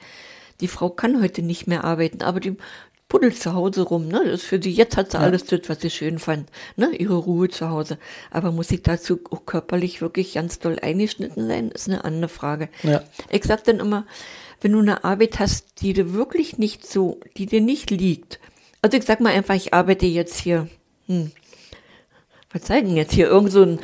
[0.62, 2.56] Die Frau kann heute nicht mehr arbeiten, aber die
[3.12, 4.21] puddelt zu Hause rum, ne?
[4.24, 5.24] Das ist für sie, jetzt hat sie ja.
[5.24, 6.95] alles das, was sie schön fand, ne?
[6.95, 7.97] Ihre Ruhe zu Hause.
[8.30, 12.69] Aber muss ich dazu auch körperlich wirklich ganz doll eingeschnitten sein, ist eine andere Frage.
[12.84, 13.04] Ja.
[13.30, 14.06] Ich sag dann immer,
[14.62, 18.39] wenn du eine Arbeit hast, die dir wirklich nicht so, die dir nicht liegt.
[18.82, 20.69] Also ich sag mal einfach, ich arbeite jetzt hier,
[21.08, 21.34] hm,
[22.54, 23.80] was zeigen jetzt hier irgend so ein,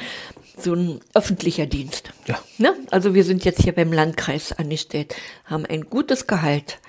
[0.57, 2.13] so ein öffentlicher Dienst.
[2.27, 2.39] Ja.
[2.59, 2.73] Ne?
[2.91, 6.79] Also wir sind jetzt hier beim Landkreis angestellt, haben ein gutes Gehalt,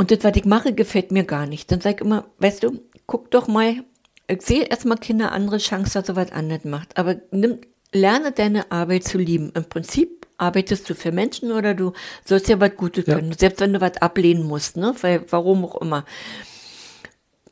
[0.00, 1.70] und das, was ich mache, gefällt mir gar nicht.
[1.70, 3.84] Dann sag ich immer, weißt du, guck doch mal,
[4.28, 6.96] ich sehe erstmal Kinder andere Chance, dass er was anderes macht.
[6.96, 7.58] Aber nimm,
[7.92, 9.52] lerne deine Arbeit zu lieben.
[9.54, 11.92] Im Prinzip arbeitest du für Menschen oder du
[12.24, 13.16] sollst ja was Gutes ja.
[13.16, 13.32] können.
[13.32, 14.94] Selbst wenn du was ablehnen musst, ne?
[15.02, 16.06] Weil, warum auch immer.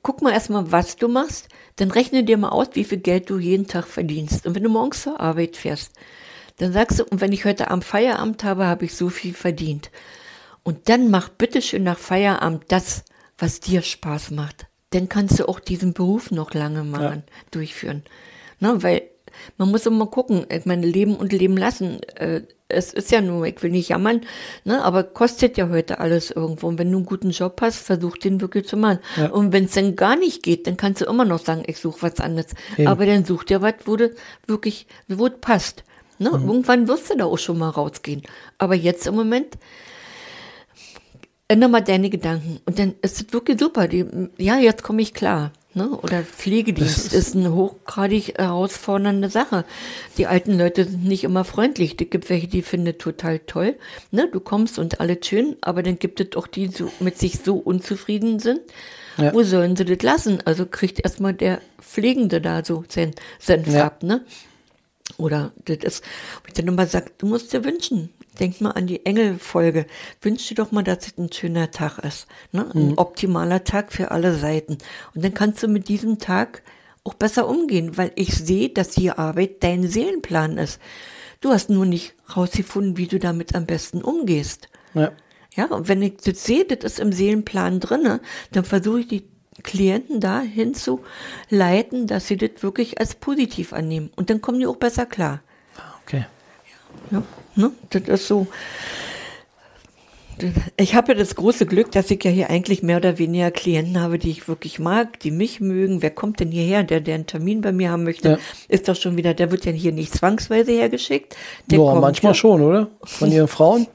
[0.00, 3.38] Guck mal erstmal, was du machst, dann rechne dir mal aus, wie viel Geld du
[3.38, 4.46] jeden Tag verdienst.
[4.46, 5.92] Und wenn du morgens zur Arbeit fährst,
[6.56, 9.90] dann sagst du, und wenn ich heute am Feierabend habe, habe ich so viel verdient.
[10.62, 13.04] Und dann mach bitteschön nach Feierabend das,
[13.38, 14.66] was dir Spaß macht.
[14.90, 17.32] Dann kannst du auch diesen Beruf noch lange machen, ja.
[17.50, 18.02] durchführen.
[18.58, 19.02] Na, weil
[19.56, 22.02] man muss immer gucken, ich meine, leben und leben lassen.
[22.16, 24.20] Äh, es ist ja nur, ich will nicht jammern,
[24.64, 26.68] ne, aber kostet ja heute alles irgendwo.
[26.68, 28.98] Und wenn du einen guten Job hast, versuch den wirklich zu machen.
[29.16, 29.30] Ja.
[29.30, 32.02] Und wenn es dann gar nicht geht, dann kannst du immer noch sagen, ich suche
[32.02, 32.48] was anderes.
[32.76, 32.88] Eben.
[32.88, 34.14] Aber dann such dir was, wo du
[34.46, 35.84] wirklich, wo es passt.
[36.18, 36.30] Ne?
[36.30, 36.48] Mhm.
[36.48, 38.22] Irgendwann wirst du da auch schon mal rausgehen.
[38.58, 39.56] Aber jetzt im Moment,
[41.48, 42.60] ändere mal deine Gedanken.
[42.66, 43.88] Und dann ist es wirklich super.
[43.88, 44.04] Die,
[44.36, 45.52] ja, jetzt komme ich klar.
[45.74, 45.90] Ne?
[45.90, 49.64] Oder Pflegedienst ist, ist eine hochgradig herausfordernde Sache.
[50.16, 51.96] Die alten Leute sind nicht immer freundlich.
[52.00, 53.76] Es gibt welche, die finden total toll.
[54.10, 54.28] Ne?
[54.30, 57.56] Du kommst und alles schön, aber dann gibt es auch die, die mit sich so
[57.56, 58.60] unzufrieden sind.
[59.18, 59.32] Ja.
[59.34, 60.38] Wo sollen sie das lassen?
[60.44, 63.86] Also kriegt erstmal der Pflegende da so seinen Senf ja.
[63.86, 64.24] ab, ne?
[65.16, 66.04] Oder das ist,
[66.42, 69.86] wo ich dann immer sage, du musst dir wünschen, Denk mal an die Engelfolge.
[70.20, 72.26] Wünsch dir doch mal, dass es ein schöner Tag ist.
[72.52, 72.70] Ne?
[72.74, 72.98] Ein mhm.
[72.98, 74.78] optimaler Tag für alle Seiten.
[75.14, 76.62] Und dann kannst du mit diesem Tag
[77.04, 80.80] auch besser umgehen, weil ich sehe, dass die Arbeit dein Seelenplan ist.
[81.40, 84.68] Du hast nur nicht rausgefunden, wie du damit am besten umgehst.
[84.94, 85.12] Ja.
[85.54, 88.20] Ja, und wenn ich das sehe, das ist im Seelenplan drinne,
[88.52, 89.24] dann versuche ich die
[89.64, 91.00] Klienten dahin zu
[91.50, 94.10] leiten, dass sie das wirklich als positiv annehmen.
[94.14, 95.40] Und dann kommen die auch besser klar.
[96.04, 96.26] Okay.
[97.10, 97.22] Ja.
[97.54, 97.72] Ne?
[97.90, 98.46] Das ist so.
[100.76, 104.00] Ich habe ja das große Glück, dass ich ja hier eigentlich mehr oder weniger Klienten
[104.00, 106.00] habe, die ich wirklich mag, die mich mögen.
[106.00, 108.38] Wer kommt denn hierher, der, der einen Termin bei mir haben möchte, ja.
[108.68, 111.36] ist doch schon wieder, der wird ja hier nicht zwangsweise hergeschickt.
[111.66, 112.38] Der ja, manchmal hier.
[112.38, 112.88] schon, oder?
[113.02, 113.88] Von ihren Frauen?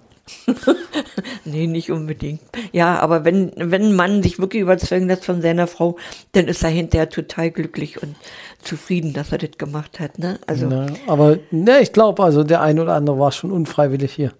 [1.46, 2.42] nee, nicht unbedingt.
[2.72, 5.98] Ja, aber wenn, wenn ein Mann sich wirklich überzeugen lässt von seiner Frau,
[6.32, 8.16] dann ist er hinterher total glücklich und
[8.64, 10.20] zufrieden, dass er das gemacht hat.
[10.20, 10.40] Ne?
[10.48, 14.32] Also, Na, aber ne, ich glaube, also der eine oder andere war schon unfreiwillig hier.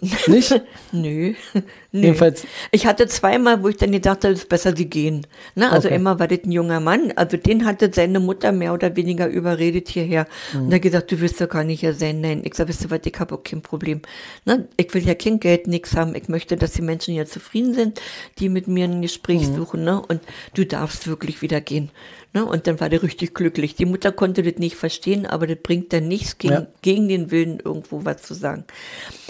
[0.26, 0.62] Nicht?
[0.92, 1.34] Nö.
[1.92, 2.02] Nö.
[2.02, 2.44] Jedenfalls.
[2.70, 5.26] Ich hatte zweimal, wo ich dann gedacht habe, es ist besser, sie gehen.
[5.54, 5.70] Ne?
[5.70, 5.96] Also okay.
[5.96, 7.12] immer war das ein junger Mann.
[7.16, 10.26] Also den hatte seine Mutter mehr oder weniger überredet hierher.
[10.52, 10.66] Mhm.
[10.66, 12.20] Und er gesagt, du wirst doch gar nicht hier sein.
[12.20, 14.02] Nein, ich sage, wisst ihr was, ich habe auch kein Problem.
[14.44, 14.68] Ne?
[14.76, 16.14] Ich will ja kein Geld, nichts haben.
[16.14, 18.00] Ich möchte, dass die Menschen hier zufrieden sind,
[18.38, 19.56] die mit mir ein Gespräch mhm.
[19.56, 19.84] suchen.
[19.84, 20.00] Ne?
[20.06, 20.20] Und
[20.54, 21.90] du darfst wirklich wieder gehen.
[22.36, 22.44] Ne?
[22.44, 23.76] Und dann war der richtig glücklich.
[23.76, 26.66] Die Mutter konnte das nicht verstehen, aber das bringt dann nichts gegen, ja.
[26.82, 28.64] gegen den Willen, irgendwo was zu sagen.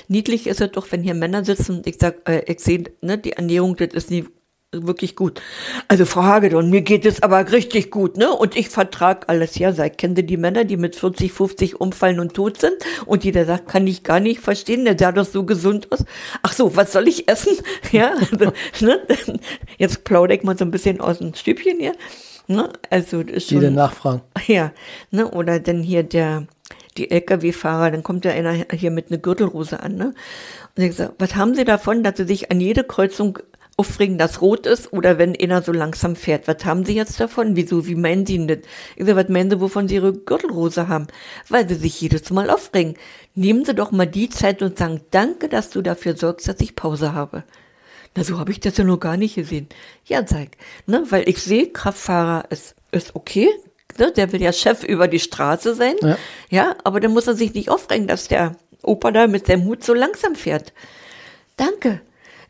[0.08, 3.16] Niedlich ist es doch, wenn hier Männer sitzen und ich sag, äh, ich sehe, ne,
[3.16, 4.26] die Ernährung, das ist nie
[4.72, 5.40] wirklich gut.
[5.86, 8.28] Also Frau Hagedorn, mir geht es aber richtig gut, ne?
[8.28, 9.56] Und ich vertrag alles.
[9.56, 12.74] Ja, kennt ihr die Männer, die mit 40, 50 umfallen und tot sind?
[13.06, 16.04] Und jeder sagt, kann ich gar nicht verstehen, der sah doch so gesund aus.
[16.42, 17.56] Ach so, was soll ich essen?
[17.92, 19.00] Ja, also, ne?
[19.78, 21.92] Jetzt plaudere ich mal so ein bisschen aus dem Stübchen hier.
[22.48, 22.70] Ne?
[22.90, 24.22] Also ist schon, Jede nachfragen.
[24.46, 24.72] Ja,
[25.10, 25.30] ne?
[25.30, 26.46] oder dann hier der,
[26.96, 30.14] die Lkw-Fahrer, dann kommt ja einer hier mit einer Gürtelrose an, ne?
[30.76, 33.38] Und ich sage, was haben Sie davon, dass Sie sich an jede Kreuzung
[33.76, 36.48] aufregen, dass rot ist oder wenn einer so langsam fährt.
[36.48, 37.56] Was haben Sie jetzt davon?
[37.56, 37.86] Wieso?
[37.86, 38.58] Wie meinen Sie das?
[38.96, 41.08] Ich sage, was meinen Sie, wovon Sie Ihre Gürtelrose haben?
[41.48, 42.94] Weil Sie sich jedes Mal aufregen.
[43.34, 46.74] Nehmen Sie doch mal die Zeit und sagen, danke, dass du dafür sorgst, dass ich
[46.74, 47.44] Pause habe.
[48.16, 49.68] Na, so habe ich das ja noch gar nicht gesehen.
[50.06, 50.56] Ja, zeig.
[50.86, 53.48] Ne, weil ich sehe, Kraftfahrer ist, ist okay.
[53.98, 55.94] Ne, der will ja Chef über die Straße sein.
[56.00, 56.18] Ja.
[56.50, 58.52] ja, aber dann muss er sich nicht aufregen, dass der
[58.82, 60.72] Opa da mit seinem Hut so langsam fährt.
[61.56, 62.00] Danke.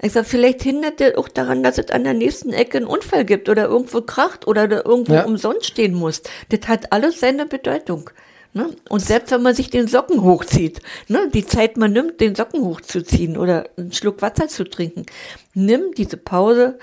[0.02, 3.24] Ich sag, vielleicht hindert er auch daran, dass es an der nächsten Ecke einen Unfall
[3.24, 5.24] gibt oder irgendwo kracht oder irgendwo Ja.
[5.24, 6.22] umsonst stehen muss.
[6.50, 8.10] Das hat alles seine Bedeutung.
[8.56, 8.70] Ne?
[8.88, 12.62] Und selbst wenn man sich den Socken hochzieht, ne, die Zeit man nimmt, den Socken
[12.64, 15.04] hochzuziehen oder einen Schluck Wasser zu trinken,
[15.52, 16.78] nimm diese Pause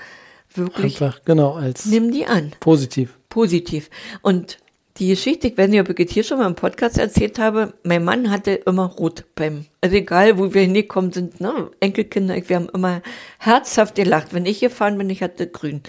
[0.54, 3.18] wirklich, Einfach, genau, als nimm die an positiv.
[3.28, 3.90] positiv.
[4.22, 4.58] Und
[4.98, 7.74] die Geschichte, ich weiß nicht, ob ich es hier schon mal im Podcast erzählt habe,
[7.82, 12.54] mein Mann hatte immer rot beim, also egal, wo wir hingekommen sind, ne, Enkelkinder, wir
[12.54, 13.02] haben immer
[13.40, 14.32] herzhaft gelacht.
[14.32, 15.80] Wenn ich gefahren bin, ich hatte grün.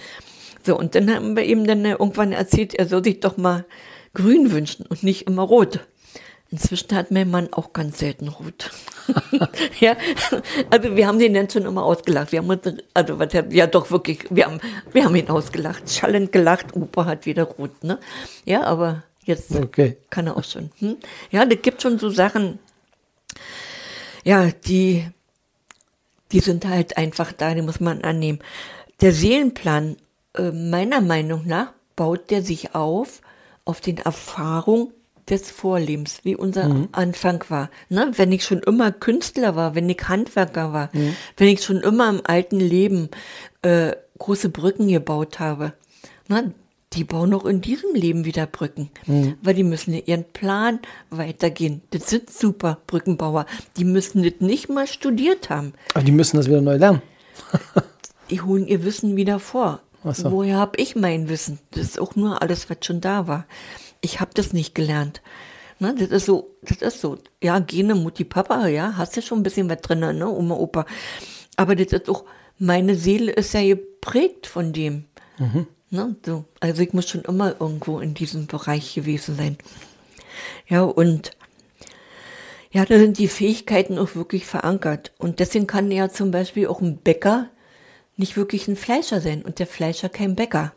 [0.64, 3.64] So, und dann haben wir ihm dann irgendwann erzählt, er soll sich doch mal
[4.16, 5.80] grün wünschen und nicht immer rot.
[6.50, 8.70] Inzwischen hat mein Mann auch ganz selten rot.
[9.80, 9.96] ja,
[10.70, 12.32] also wir haben den dann schon immer ausgelacht.
[12.32, 12.62] Wir haben uns,
[12.94, 14.60] also was, ja doch wirklich, wir haben,
[14.92, 16.74] wir haben ihn ausgelacht, schallend gelacht.
[16.74, 17.98] Opa hat wieder rot, ne?
[18.44, 19.98] Ja, aber jetzt Okay.
[20.08, 20.70] kann er auch schon.
[20.78, 20.96] Hm?
[21.30, 22.58] Ja, das gibt schon so Sachen,
[24.24, 25.06] ja, die,
[26.32, 28.38] die sind halt einfach da, die muss man annehmen.
[29.02, 29.96] Der Seelenplan,
[30.34, 33.20] äh, meiner Meinung nach, baut der sich auf,
[33.66, 34.92] auf den Erfahrungen
[35.28, 37.68] des Vorlebens, wie unser Anfang war.
[37.88, 38.12] Ne?
[38.14, 40.90] Wenn ich schon immer Künstler war, wenn ich Handwerker war,
[41.36, 43.10] wenn ich schon immer im alten Leben
[43.62, 45.72] äh, große Brücken gebaut habe,
[46.28, 46.54] ne?
[46.92, 48.90] die bauen auch in diesem Leben wieder Brücken,
[49.42, 50.78] weil die müssen ihren Plan
[51.10, 51.82] weitergehen.
[51.90, 53.46] Das sind super Brückenbauer.
[53.76, 55.72] Die müssen das nicht mal studiert haben.
[55.94, 57.02] Aber die müssen das wieder neu lernen.
[58.30, 59.82] Die holen ihr Wissen wieder vor.
[60.14, 60.30] So.
[60.30, 61.58] Woher habe ich mein Wissen?
[61.72, 63.46] Das ist auch nur alles, was schon da war.
[64.00, 65.22] Ich habe das nicht gelernt.
[65.78, 67.18] Ne, das ist so, das ist so.
[67.42, 70.86] Ja, Gene, Mutti, Papa, ja, hast ja schon ein bisschen was drin, ne, Oma, Opa.
[71.56, 72.24] Aber das ist auch,
[72.58, 75.04] meine Seele ist ja geprägt von dem.
[75.90, 76.44] Ne, so.
[76.60, 79.58] Also ich muss schon immer irgendwo in diesem Bereich gewesen sein.
[80.66, 81.32] Ja, und
[82.70, 85.12] ja, da sind die Fähigkeiten auch wirklich verankert.
[85.18, 87.48] Und deswegen kann ja zum Beispiel auch ein Bäcker
[88.16, 90.72] nicht wirklich ein Fleischer sein und der Fleischer kein Bäcker.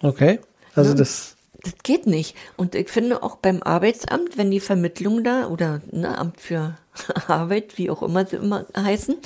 [0.00, 0.40] Okay.
[0.74, 2.36] Also das, Das geht nicht.
[2.56, 6.76] Und ich finde auch beim Arbeitsamt, wenn die Vermittlung da oder ne, Amt für
[7.28, 9.16] Arbeit, wie auch immer sie immer heißen,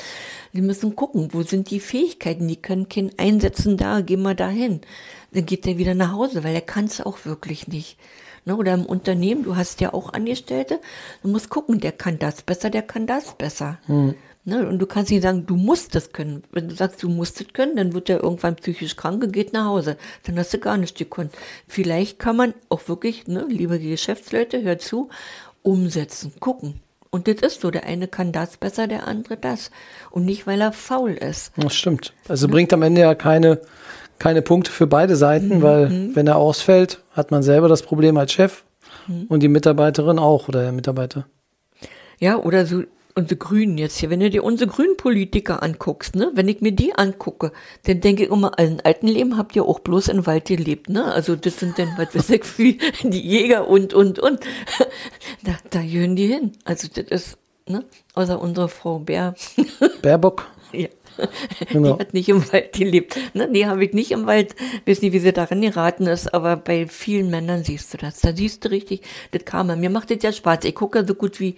[0.53, 4.83] die müssen gucken, wo sind die Fähigkeiten, die können keinen einsetzen da, geh mal dahin.
[5.33, 7.97] Dann geht der wieder nach Hause, weil er kann es auch wirklich nicht.
[8.45, 10.79] Ne, oder im Unternehmen, du hast ja auch Angestellte,
[11.23, 13.79] du musst gucken, der kann das besser, der kann das besser.
[14.49, 16.45] Ne, und du kannst nicht sagen, du musst das können.
[16.53, 19.53] Wenn du sagst, du musst es können, dann wird er irgendwann psychisch krank und geht
[19.53, 19.97] nach Hause.
[20.23, 21.33] Dann hast du gar nicht gekonnt.
[21.67, 25.09] Vielleicht kann man auch wirklich, ne, liebe Geschäftsleute, hört zu,
[25.63, 26.81] umsetzen, gucken.
[27.11, 29.71] Und das ist so, der eine kann das besser, der andere das.
[30.13, 31.53] Und nicht, weil er faul ist.
[31.57, 32.13] das stimmt.
[32.29, 33.61] Also bringt am Ende ja keine,
[34.21, 35.19] keine Punkte für beide Mhm.
[35.19, 38.63] Seiten, weil wenn er ausfällt, hat man selber das Problem als Chef
[39.09, 39.25] Mhm.
[39.29, 41.27] und die Mitarbeiterin auch oder der Mitarbeiter.
[42.21, 42.83] Ja, oder so
[43.17, 46.73] unsere Grünen jetzt hier, wenn du dir unsere grünen Politiker anguckst, ne, wenn ich mir
[46.73, 47.51] die angucke,
[47.85, 51.13] dann denke ich immer, in alten Leben habt ihr auch bloß im Wald gelebt, ne?
[51.13, 54.41] Also das sind dann, was weiß ich, wie die Jäger und, und, und.
[55.43, 56.53] Da, da gehören die hin.
[56.65, 59.35] Also das ist, ne, außer unsere Frau Bär,
[60.03, 60.47] Baerbock.
[60.73, 60.89] ja.
[61.71, 61.95] Genau.
[61.95, 63.17] Die hat nicht im Wald gelebt.
[63.33, 63.49] Ne?
[63.51, 64.55] Nee, habe ich nicht im Wald.
[64.85, 68.21] Weiß nicht, wie sie daran geraten ist, aber bei vielen Männern siehst du das.
[68.21, 69.01] Da siehst du richtig
[69.31, 69.77] das Karma.
[69.77, 70.65] Mir macht das ja Spaß.
[70.65, 71.57] Ich gucke so gut wie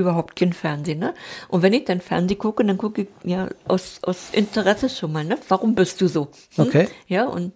[0.00, 1.14] überhaupt kein Fernsehen, ne?
[1.48, 5.24] Und wenn ich dann Fernsehen gucke, dann gucke ich ja aus, aus Interesse schon mal,
[5.24, 5.38] ne?
[5.48, 6.28] Warum bist du so?
[6.56, 6.66] Hm?
[6.66, 6.88] Okay.
[7.06, 7.52] Ja, und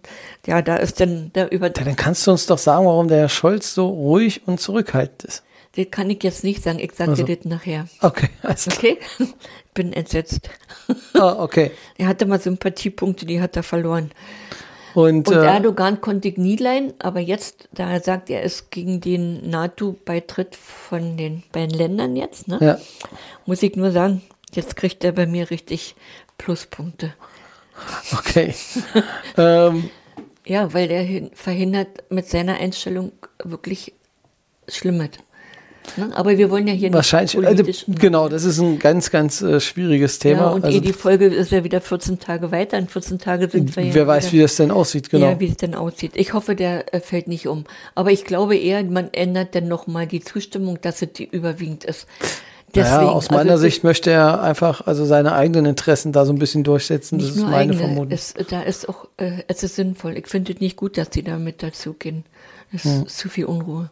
[0.47, 3.17] ja, da ist dann der über, Ja, dann kannst du uns doch sagen, warum der
[3.19, 5.43] Herr Scholz so ruhig und zurückhaltend ist.
[5.75, 6.79] das kann ich jetzt nicht sagen.
[6.79, 7.23] Ich sage Also.
[7.23, 7.87] dir das nachher.
[8.01, 8.97] Okay, also, Okay?
[9.73, 10.49] Bin entsetzt.
[11.15, 11.71] ah, okay.
[11.97, 14.11] Er hatte mal Sympathiepunkte, die hat er verloren.
[14.95, 18.71] Und, Und äh, Erdogan konnte ich nie leihen, aber jetzt, da er sagt, er ist
[18.71, 22.57] gegen den NATO-Beitritt von den beiden Ländern jetzt, ne?
[22.61, 22.79] ja,
[23.45, 24.21] muss ich nur sagen,
[24.53, 25.95] jetzt kriegt er bei mir richtig
[26.37, 27.13] Pluspunkte.
[28.17, 28.53] okay.
[29.37, 29.89] ähm,
[30.45, 33.11] Ja, weil der hin- verhindert mit seiner Einstellung
[33.43, 33.93] wirklich
[34.69, 35.09] Schlimmes.
[35.97, 36.09] Ne?
[36.13, 37.85] Aber wir wollen ja hier wahrscheinlich, nicht äh, politisch.
[37.87, 40.41] genau, das ist ein ganz, ganz äh, schwieriges Thema.
[40.41, 42.77] ja, und also, eh die Folge ist ja wieder 14 Tage weiter.
[42.77, 45.27] In 14 Tage sind wir ja wer weiß, wieder, wie das denn aussieht, genau.
[45.27, 46.11] Ja, wie es denn aussieht.
[46.15, 47.65] Ich hoffe, der äh, fällt nicht um.
[47.95, 52.07] Aber ich glaube eher, man ändert dann nochmal die Zustimmung, dass es die überwiegend ist.
[52.73, 56.39] naja, aus meiner also, Sicht möchte er einfach also seine eigenen Interessen da so ein
[56.39, 57.19] bisschen durchsetzen.
[57.19, 57.77] Das ist meine eigene.
[57.77, 58.11] Vermutung.
[58.11, 60.17] Es, da ist auch, äh, es ist sinnvoll.
[60.17, 62.25] Ich finde es nicht gut, dass die da mit dazugehen.
[62.73, 63.89] Es ist zu viel Unruhe.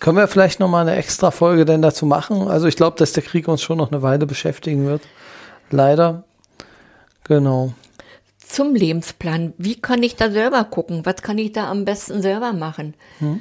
[0.00, 2.48] Können wir vielleicht noch mal eine extra Folge denn dazu machen?
[2.48, 5.02] Also ich glaube, dass der Krieg uns schon noch eine Weile beschäftigen wird.
[5.70, 6.24] Leider.
[7.24, 7.72] Genau.
[8.38, 9.54] Zum Lebensplan.
[9.58, 11.04] Wie kann ich da selber gucken?
[11.04, 12.94] Was kann ich da am besten selber machen?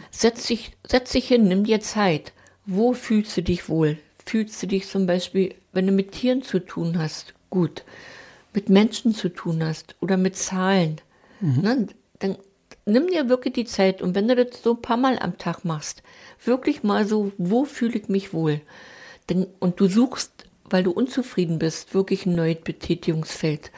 [0.09, 2.33] Setz, dich, setz dich hin, nimm dir Zeit.
[2.65, 3.97] Wo fühlst du dich wohl?
[4.25, 7.83] Fühlst du dich zum Beispiel wenn du mit Tieren zu tun hast, gut.
[8.53, 11.01] Mit Menschen zu tun hast oder mit Zahlen,
[11.41, 11.87] ne, dann
[12.85, 15.65] nimm dir wirklich die Zeit und wenn du das so ein paar Mal am Tag
[15.65, 16.03] machst,
[16.43, 18.61] wirklich mal so, wo fühle ich mich wohl?
[19.59, 23.71] Und du suchst, weil du unzufrieden bist, wirklich ein neues Betätigungsfeld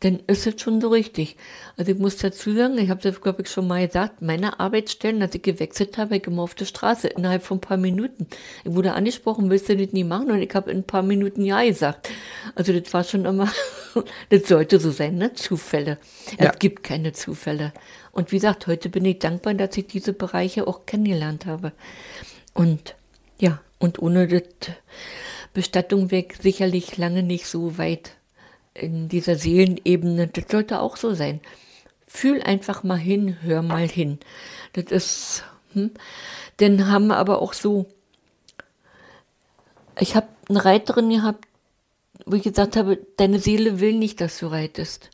[0.00, 1.36] dann ist es schon so richtig.
[1.76, 5.20] Also ich muss dazu sagen, ich habe das, glaube ich, schon mal gesagt, meine Arbeitsstellen,
[5.22, 8.28] als ich gewechselt habe, ich immer auf der Straße, innerhalb von ein paar Minuten.
[8.64, 10.30] Ich wurde angesprochen, willst du das nie machen?
[10.30, 12.10] Und ich habe in ein paar Minuten Ja gesagt.
[12.54, 13.50] Also das war schon immer,
[14.30, 15.34] das sollte so sein, ne?
[15.34, 15.98] Zufälle.
[16.38, 16.52] Ja.
[16.52, 17.72] Es gibt keine Zufälle.
[18.12, 21.72] Und wie gesagt, heute bin ich dankbar, dass ich diese Bereiche auch kennengelernt habe.
[22.54, 22.94] Und
[23.40, 24.42] ja, und ohne das
[25.54, 28.17] Bestattung weg sicherlich lange nicht so weit
[28.78, 31.40] in dieser Seelenebene, das sollte auch so sein.
[32.06, 34.18] Fühl einfach mal hin, hör mal hin.
[34.72, 35.90] Das ist, hm?
[36.58, 37.86] Dann haben wir aber auch so,
[39.98, 41.46] ich habe eine Reiterin gehabt,
[42.26, 45.10] wo ich gesagt habe, deine Seele will nicht, dass du reitest.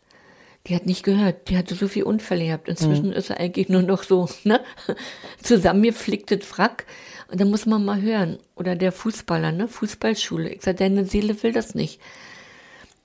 [0.67, 2.69] Die hat nicht gehört, die hatte so viel Unfälle gehabt.
[2.69, 3.13] Inzwischen mhm.
[3.13, 4.61] ist er eigentlich nur noch so, ne?
[5.43, 6.87] Zusammengeflicktes Frack.
[7.31, 8.39] Und dann muss man mal hören.
[8.55, 9.69] Oder der Fußballer, ne?
[9.69, 10.49] Fußballschule.
[10.49, 12.01] Ich sage, deine Seele will das nicht.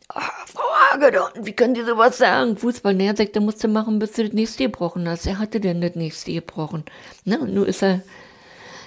[0.10, 2.58] Ah, Frau Hagedorn, wie können Sie sowas sagen?
[2.58, 5.28] Fußball, ne, musste machen, bis du das nächste gebrochen hast.
[5.28, 6.84] Er hatte denn das nächste gebrochen.
[7.26, 8.02] Ne, und nun ist er,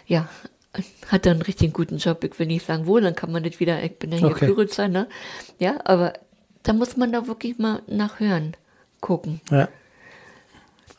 [0.07, 0.29] ja,
[1.09, 2.25] hat er einen richtig guten Job.
[2.25, 4.47] Ich will nicht sagen, wo, dann kann man das wieder, ich bin ja hier okay.
[4.47, 5.07] Küritzer, ne?
[5.59, 6.15] Ja, aber
[6.65, 8.57] da muss man da wirklich mal nachhören,
[9.01, 9.41] gucken.
[9.51, 9.69] Ja.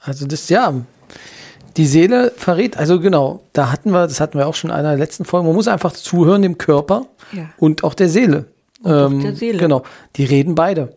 [0.02, 0.74] Also das, ja,
[1.76, 4.90] die Seele verrät, also genau, da hatten wir, das hatten wir auch schon in einer
[4.90, 7.50] der letzten Folgen, man muss einfach zuhören dem Körper ja.
[7.58, 8.46] und auch der Seele.
[8.86, 9.58] Ähm, der Seele.
[9.58, 9.84] Genau,
[10.16, 10.96] die reden beide.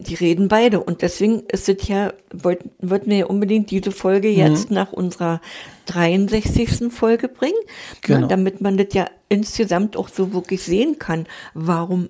[0.00, 0.80] Die reden beide.
[0.80, 4.76] Und deswegen ist es ja, wollten, wollten wir ja unbedingt diese Folge jetzt mhm.
[4.76, 5.40] nach unserer
[5.86, 6.92] 63.
[6.92, 7.58] Folge bringen,
[8.02, 8.20] genau.
[8.20, 11.26] ne, damit man das ja insgesamt auch so wirklich sehen kann.
[11.54, 12.08] Warum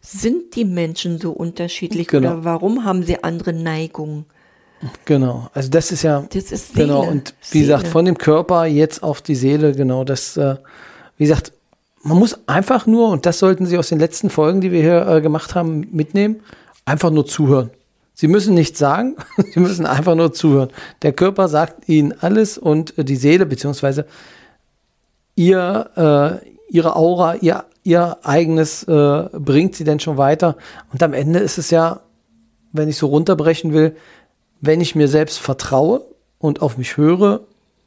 [0.00, 2.32] sind die Menschen so unterschiedlich genau.
[2.32, 4.24] oder warum haben sie andere Neigungen?
[5.04, 6.86] Genau, also das ist ja das ist Seele.
[6.86, 7.64] genau und wie Seele.
[7.64, 10.56] gesagt von dem Körper jetzt auf die Seele genau das äh,
[11.16, 11.52] wie gesagt
[12.06, 15.06] man muss einfach nur, und das sollten Sie aus den letzten Folgen, die wir hier
[15.06, 16.40] äh, gemacht haben, mitnehmen,
[16.84, 17.70] einfach nur zuhören.
[18.14, 19.16] Sie müssen nichts sagen,
[19.52, 20.70] Sie müssen einfach nur zuhören.
[21.02, 24.06] Der Körper sagt Ihnen alles und äh, die Seele, beziehungsweise
[25.34, 30.56] ihr, äh, Ihre Aura, Ihr, ihr eigenes äh, bringt Sie denn schon weiter.
[30.92, 32.00] Und am Ende ist es ja,
[32.72, 33.96] wenn ich so runterbrechen will,
[34.60, 36.02] wenn ich mir selbst vertraue
[36.38, 37.40] und auf mich höre,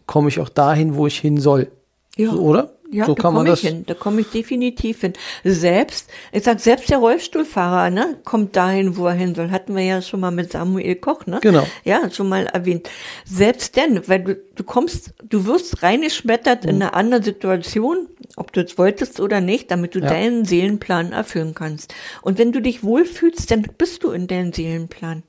[0.05, 1.71] komme ich auch dahin, wo ich hin soll.
[2.17, 2.31] Ja.
[2.31, 2.71] So, oder?
[2.91, 3.83] Ja, so da komme ich hin.
[3.85, 5.13] Da komme ich definitiv hin.
[5.43, 9.51] Selbst, ich sag, selbst der Rollstuhlfahrer, ne, kommt dahin, wo er hin soll.
[9.51, 11.39] Hatten wir ja schon mal mit Samuel Koch, ne?
[11.41, 11.67] Genau.
[11.83, 12.89] Ja, schon mal erwähnt.
[13.25, 16.69] Selbst denn, weil du, du kommst, du wirst reingeschmettert mhm.
[16.69, 20.07] in eine andere Situation, ob du es wolltest oder nicht, damit du ja.
[20.07, 21.93] deinen Seelenplan erfüllen kannst.
[22.23, 25.21] Und wenn du dich wohlfühlst, dann bist du in deinem Seelenplan.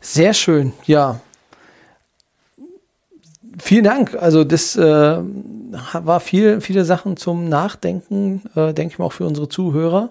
[0.00, 1.20] Sehr schön, ja.
[3.58, 4.14] Vielen Dank.
[4.14, 5.18] Also das äh,
[5.92, 10.10] war viel, viele Sachen zum Nachdenken, äh, denke ich mal auch für unsere Zuhörer.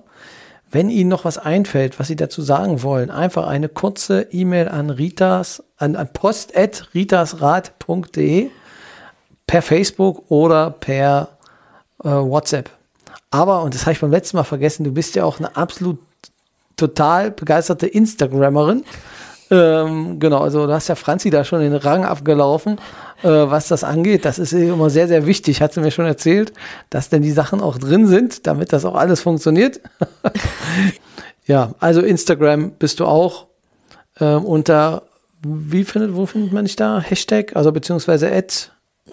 [0.71, 4.89] Wenn Ihnen noch was einfällt, was Sie dazu sagen wollen, einfach eine kurze E-Mail an
[4.89, 8.49] ritas, an, an post.ritasrat.de
[9.47, 11.29] per Facebook oder per
[12.03, 12.69] äh, WhatsApp.
[13.31, 15.97] Aber, und das habe ich beim letzten Mal vergessen, du bist ja auch eine absolut
[16.77, 18.83] total begeisterte Instagrammerin.
[19.51, 22.79] Ähm, genau, also du hast ja Franzi da schon den Rang abgelaufen,
[23.21, 24.25] äh, was das angeht.
[24.25, 26.53] Das ist immer sehr, sehr wichtig, hat sie mir schon erzählt,
[26.89, 29.81] dass denn die Sachen auch drin sind, damit das auch alles funktioniert.
[31.45, 33.45] ja, also Instagram bist du auch
[34.19, 35.03] ähm, unter,
[35.43, 36.99] wie findet, wo findet man dich da?
[36.99, 38.71] Hashtag, also beziehungsweise Ad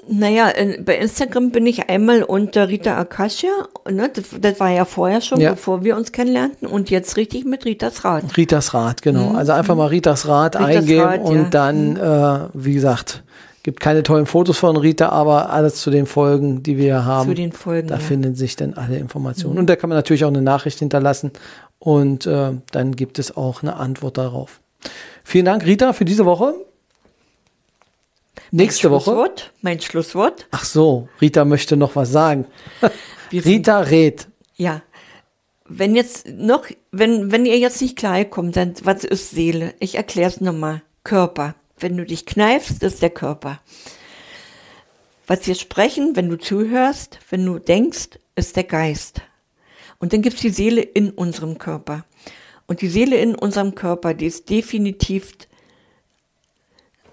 [0.09, 0.51] naja,
[0.85, 4.11] bei Instagram bin ich einmal unter Rita Akasha, ne?
[4.13, 5.51] das, das war ja vorher schon, ja.
[5.51, 8.37] bevor wir uns kennenlernten und jetzt richtig mit Ritas Rat.
[8.37, 9.31] Ritas Rat, genau.
[9.31, 9.37] Mhm.
[9.37, 11.49] Also einfach mal Ritas Rat Ritas eingeben Rat, und ja.
[11.51, 11.97] dann, mhm.
[11.97, 13.23] äh, wie gesagt,
[13.63, 17.29] gibt keine tollen Fotos von Rita, aber alles zu den Folgen, die wir haben.
[17.29, 17.89] Zu den Folgen.
[17.89, 18.01] Da ja.
[18.01, 19.55] finden sich dann alle Informationen.
[19.55, 19.61] Mhm.
[19.61, 21.33] Und da kann man natürlich auch eine Nachricht hinterlassen
[21.79, 24.61] und äh, dann gibt es auch eine Antwort darauf.
[25.23, 26.55] Vielen Dank, Rita, für diese Woche.
[28.53, 29.31] Nächste mein Woche.
[29.63, 30.47] Mein Schlusswort.
[30.51, 32.47] Ach so, Rita möchte noch was sagen.
[33.33, 34.29] Rita rät.
[34.57, 34.83] Ja.
[35.67, 39.75] Wenn jetzt noch, wenn, wenn ihr jetzt nicht klarkommt, dann was ist Seele?
[39.81, 40.83] Ich erkläre es nochmal.
[41.03, 41.55] Körper.
[41.79, 43.61] Wenn du dich kneifst, ist der Körper.
[45.27, 49.23] Was wir sprechen, wenn du zuhörst, wenn du denkst, ist der Geist.
[49.99, 52.05] Und dann gibt es die Seele in unserem Körper.
[52.67, 55.33] Und die Seele in unserem Körper, die ist definitiv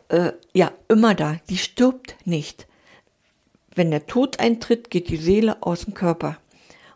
[0.10, 1.38] äh, ja immer da.
[1.50, 2.68] Die stirbt nicht.
[3.74, 6.38] Wenn der Tod eintritt, geht die Seele aus dem Körper.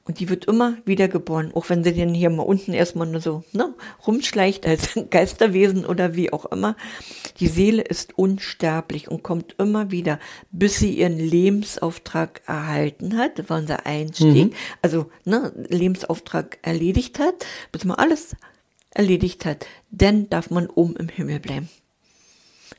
[0.06, 3.22] Und die wird immer wieder geboren, auch wenn sie denn hier mal unten erstmal nur
[3.22, 3.74] so ne,
[4.06, 6.76] rumschleicht als Geisterwesen oder wie auch immer.
[7.40, 10.20] Die Seele ist unsterblich und kommt immer wieder,
[10.52, 13.40] bis sie ihren Lebensauftrag erhalten hat.
[13.40, 14.52] Das war unser Einstieg.
[14.52, 14.54] Mhm.
[14.82, 18.36] Also ne, Lebensauftrag erledigt hat, bis man alles
[18.90, 19.66] erledigt hat.
[19.90, 21.70] Dann darf man oben im Himmel bleiben.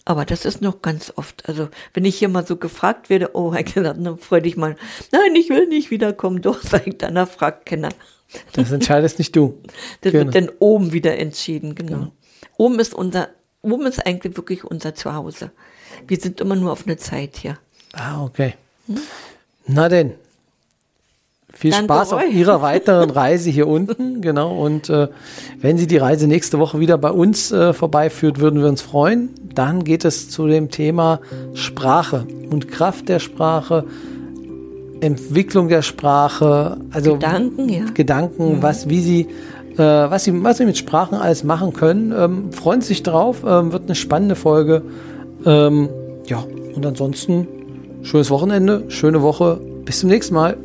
[0.07, 1.49] Aber das ist noch ganz oft.
[1.49, 4.77] Also, wenn ich hier mal so gefragt werde, oh, dann freue dich mal.
[5.13, 6.43] Nein, ich will nicht wiederkommen.
[6.43, 7.89] Doch, sagt dann, fragt keiner.
[8.53, 9.61] Das entscheidest nicht du.
[10.01, 10.25] Das genau.
[10.27, 11.97] wird dann oben wieder entschieden, genau.
[11.97, 12.13] genau.
[12.57, 13.31] Oben ist unser,
[13.63, 15.51] oben ist eigentlich wirklich unser Zuhause.
[16.07, 17.59] Wir sind immer nur auf eine Zeit hier.
[17.93, 18.55] Ah, okay.
[18.87, 18.99] Hm?
[19.67, 20.15] Na denn,
[21.65, 22.29] viel Danke Spaß euch.
[22.29, 24.21] auf Ihrer weiteren Reise hier unten.
[24.21, 24.55] Genau.
[24.55, 25.09] Und äh,
[25.63, 29.31] wenn Sie die Reise nächste Woche wieder bei uns äh, vorbeiführt, würden wir uns freuen.
[29.55, 31.21] Dann geht es zu dem Thema
[31.55, 33.87] Sprache und Kraft der Sprache,
[35.01, 37.85] Entwicklung der Sprache, also Gedanken, ja.
[37.95, 38.63] Gedanken, mhm.
[38.63, 39.21] was, wie Sie,
[39.77, 42.13] äh, was Sie, was Sie mit Sprachen alles machen können.
[42.15, 43.39] Ähm, freuen Sie sich drauf.
[43.47, 44.83] Ähm, wird eine spannende Folge.
[45.47, 45.89] Ähm,
[46.27, 46.45] ja.
[46.77, 47.49] Und ansonsten
[48.03, 49.59] schönes Wochenende, schöne Woche.
[49.87, 50.59] Bis zum nächsten Mal.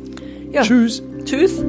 [0.52, 0.62] Ja.
[0.62, 1.02] Tschüss.
[1.24, 1.62] Tschüss.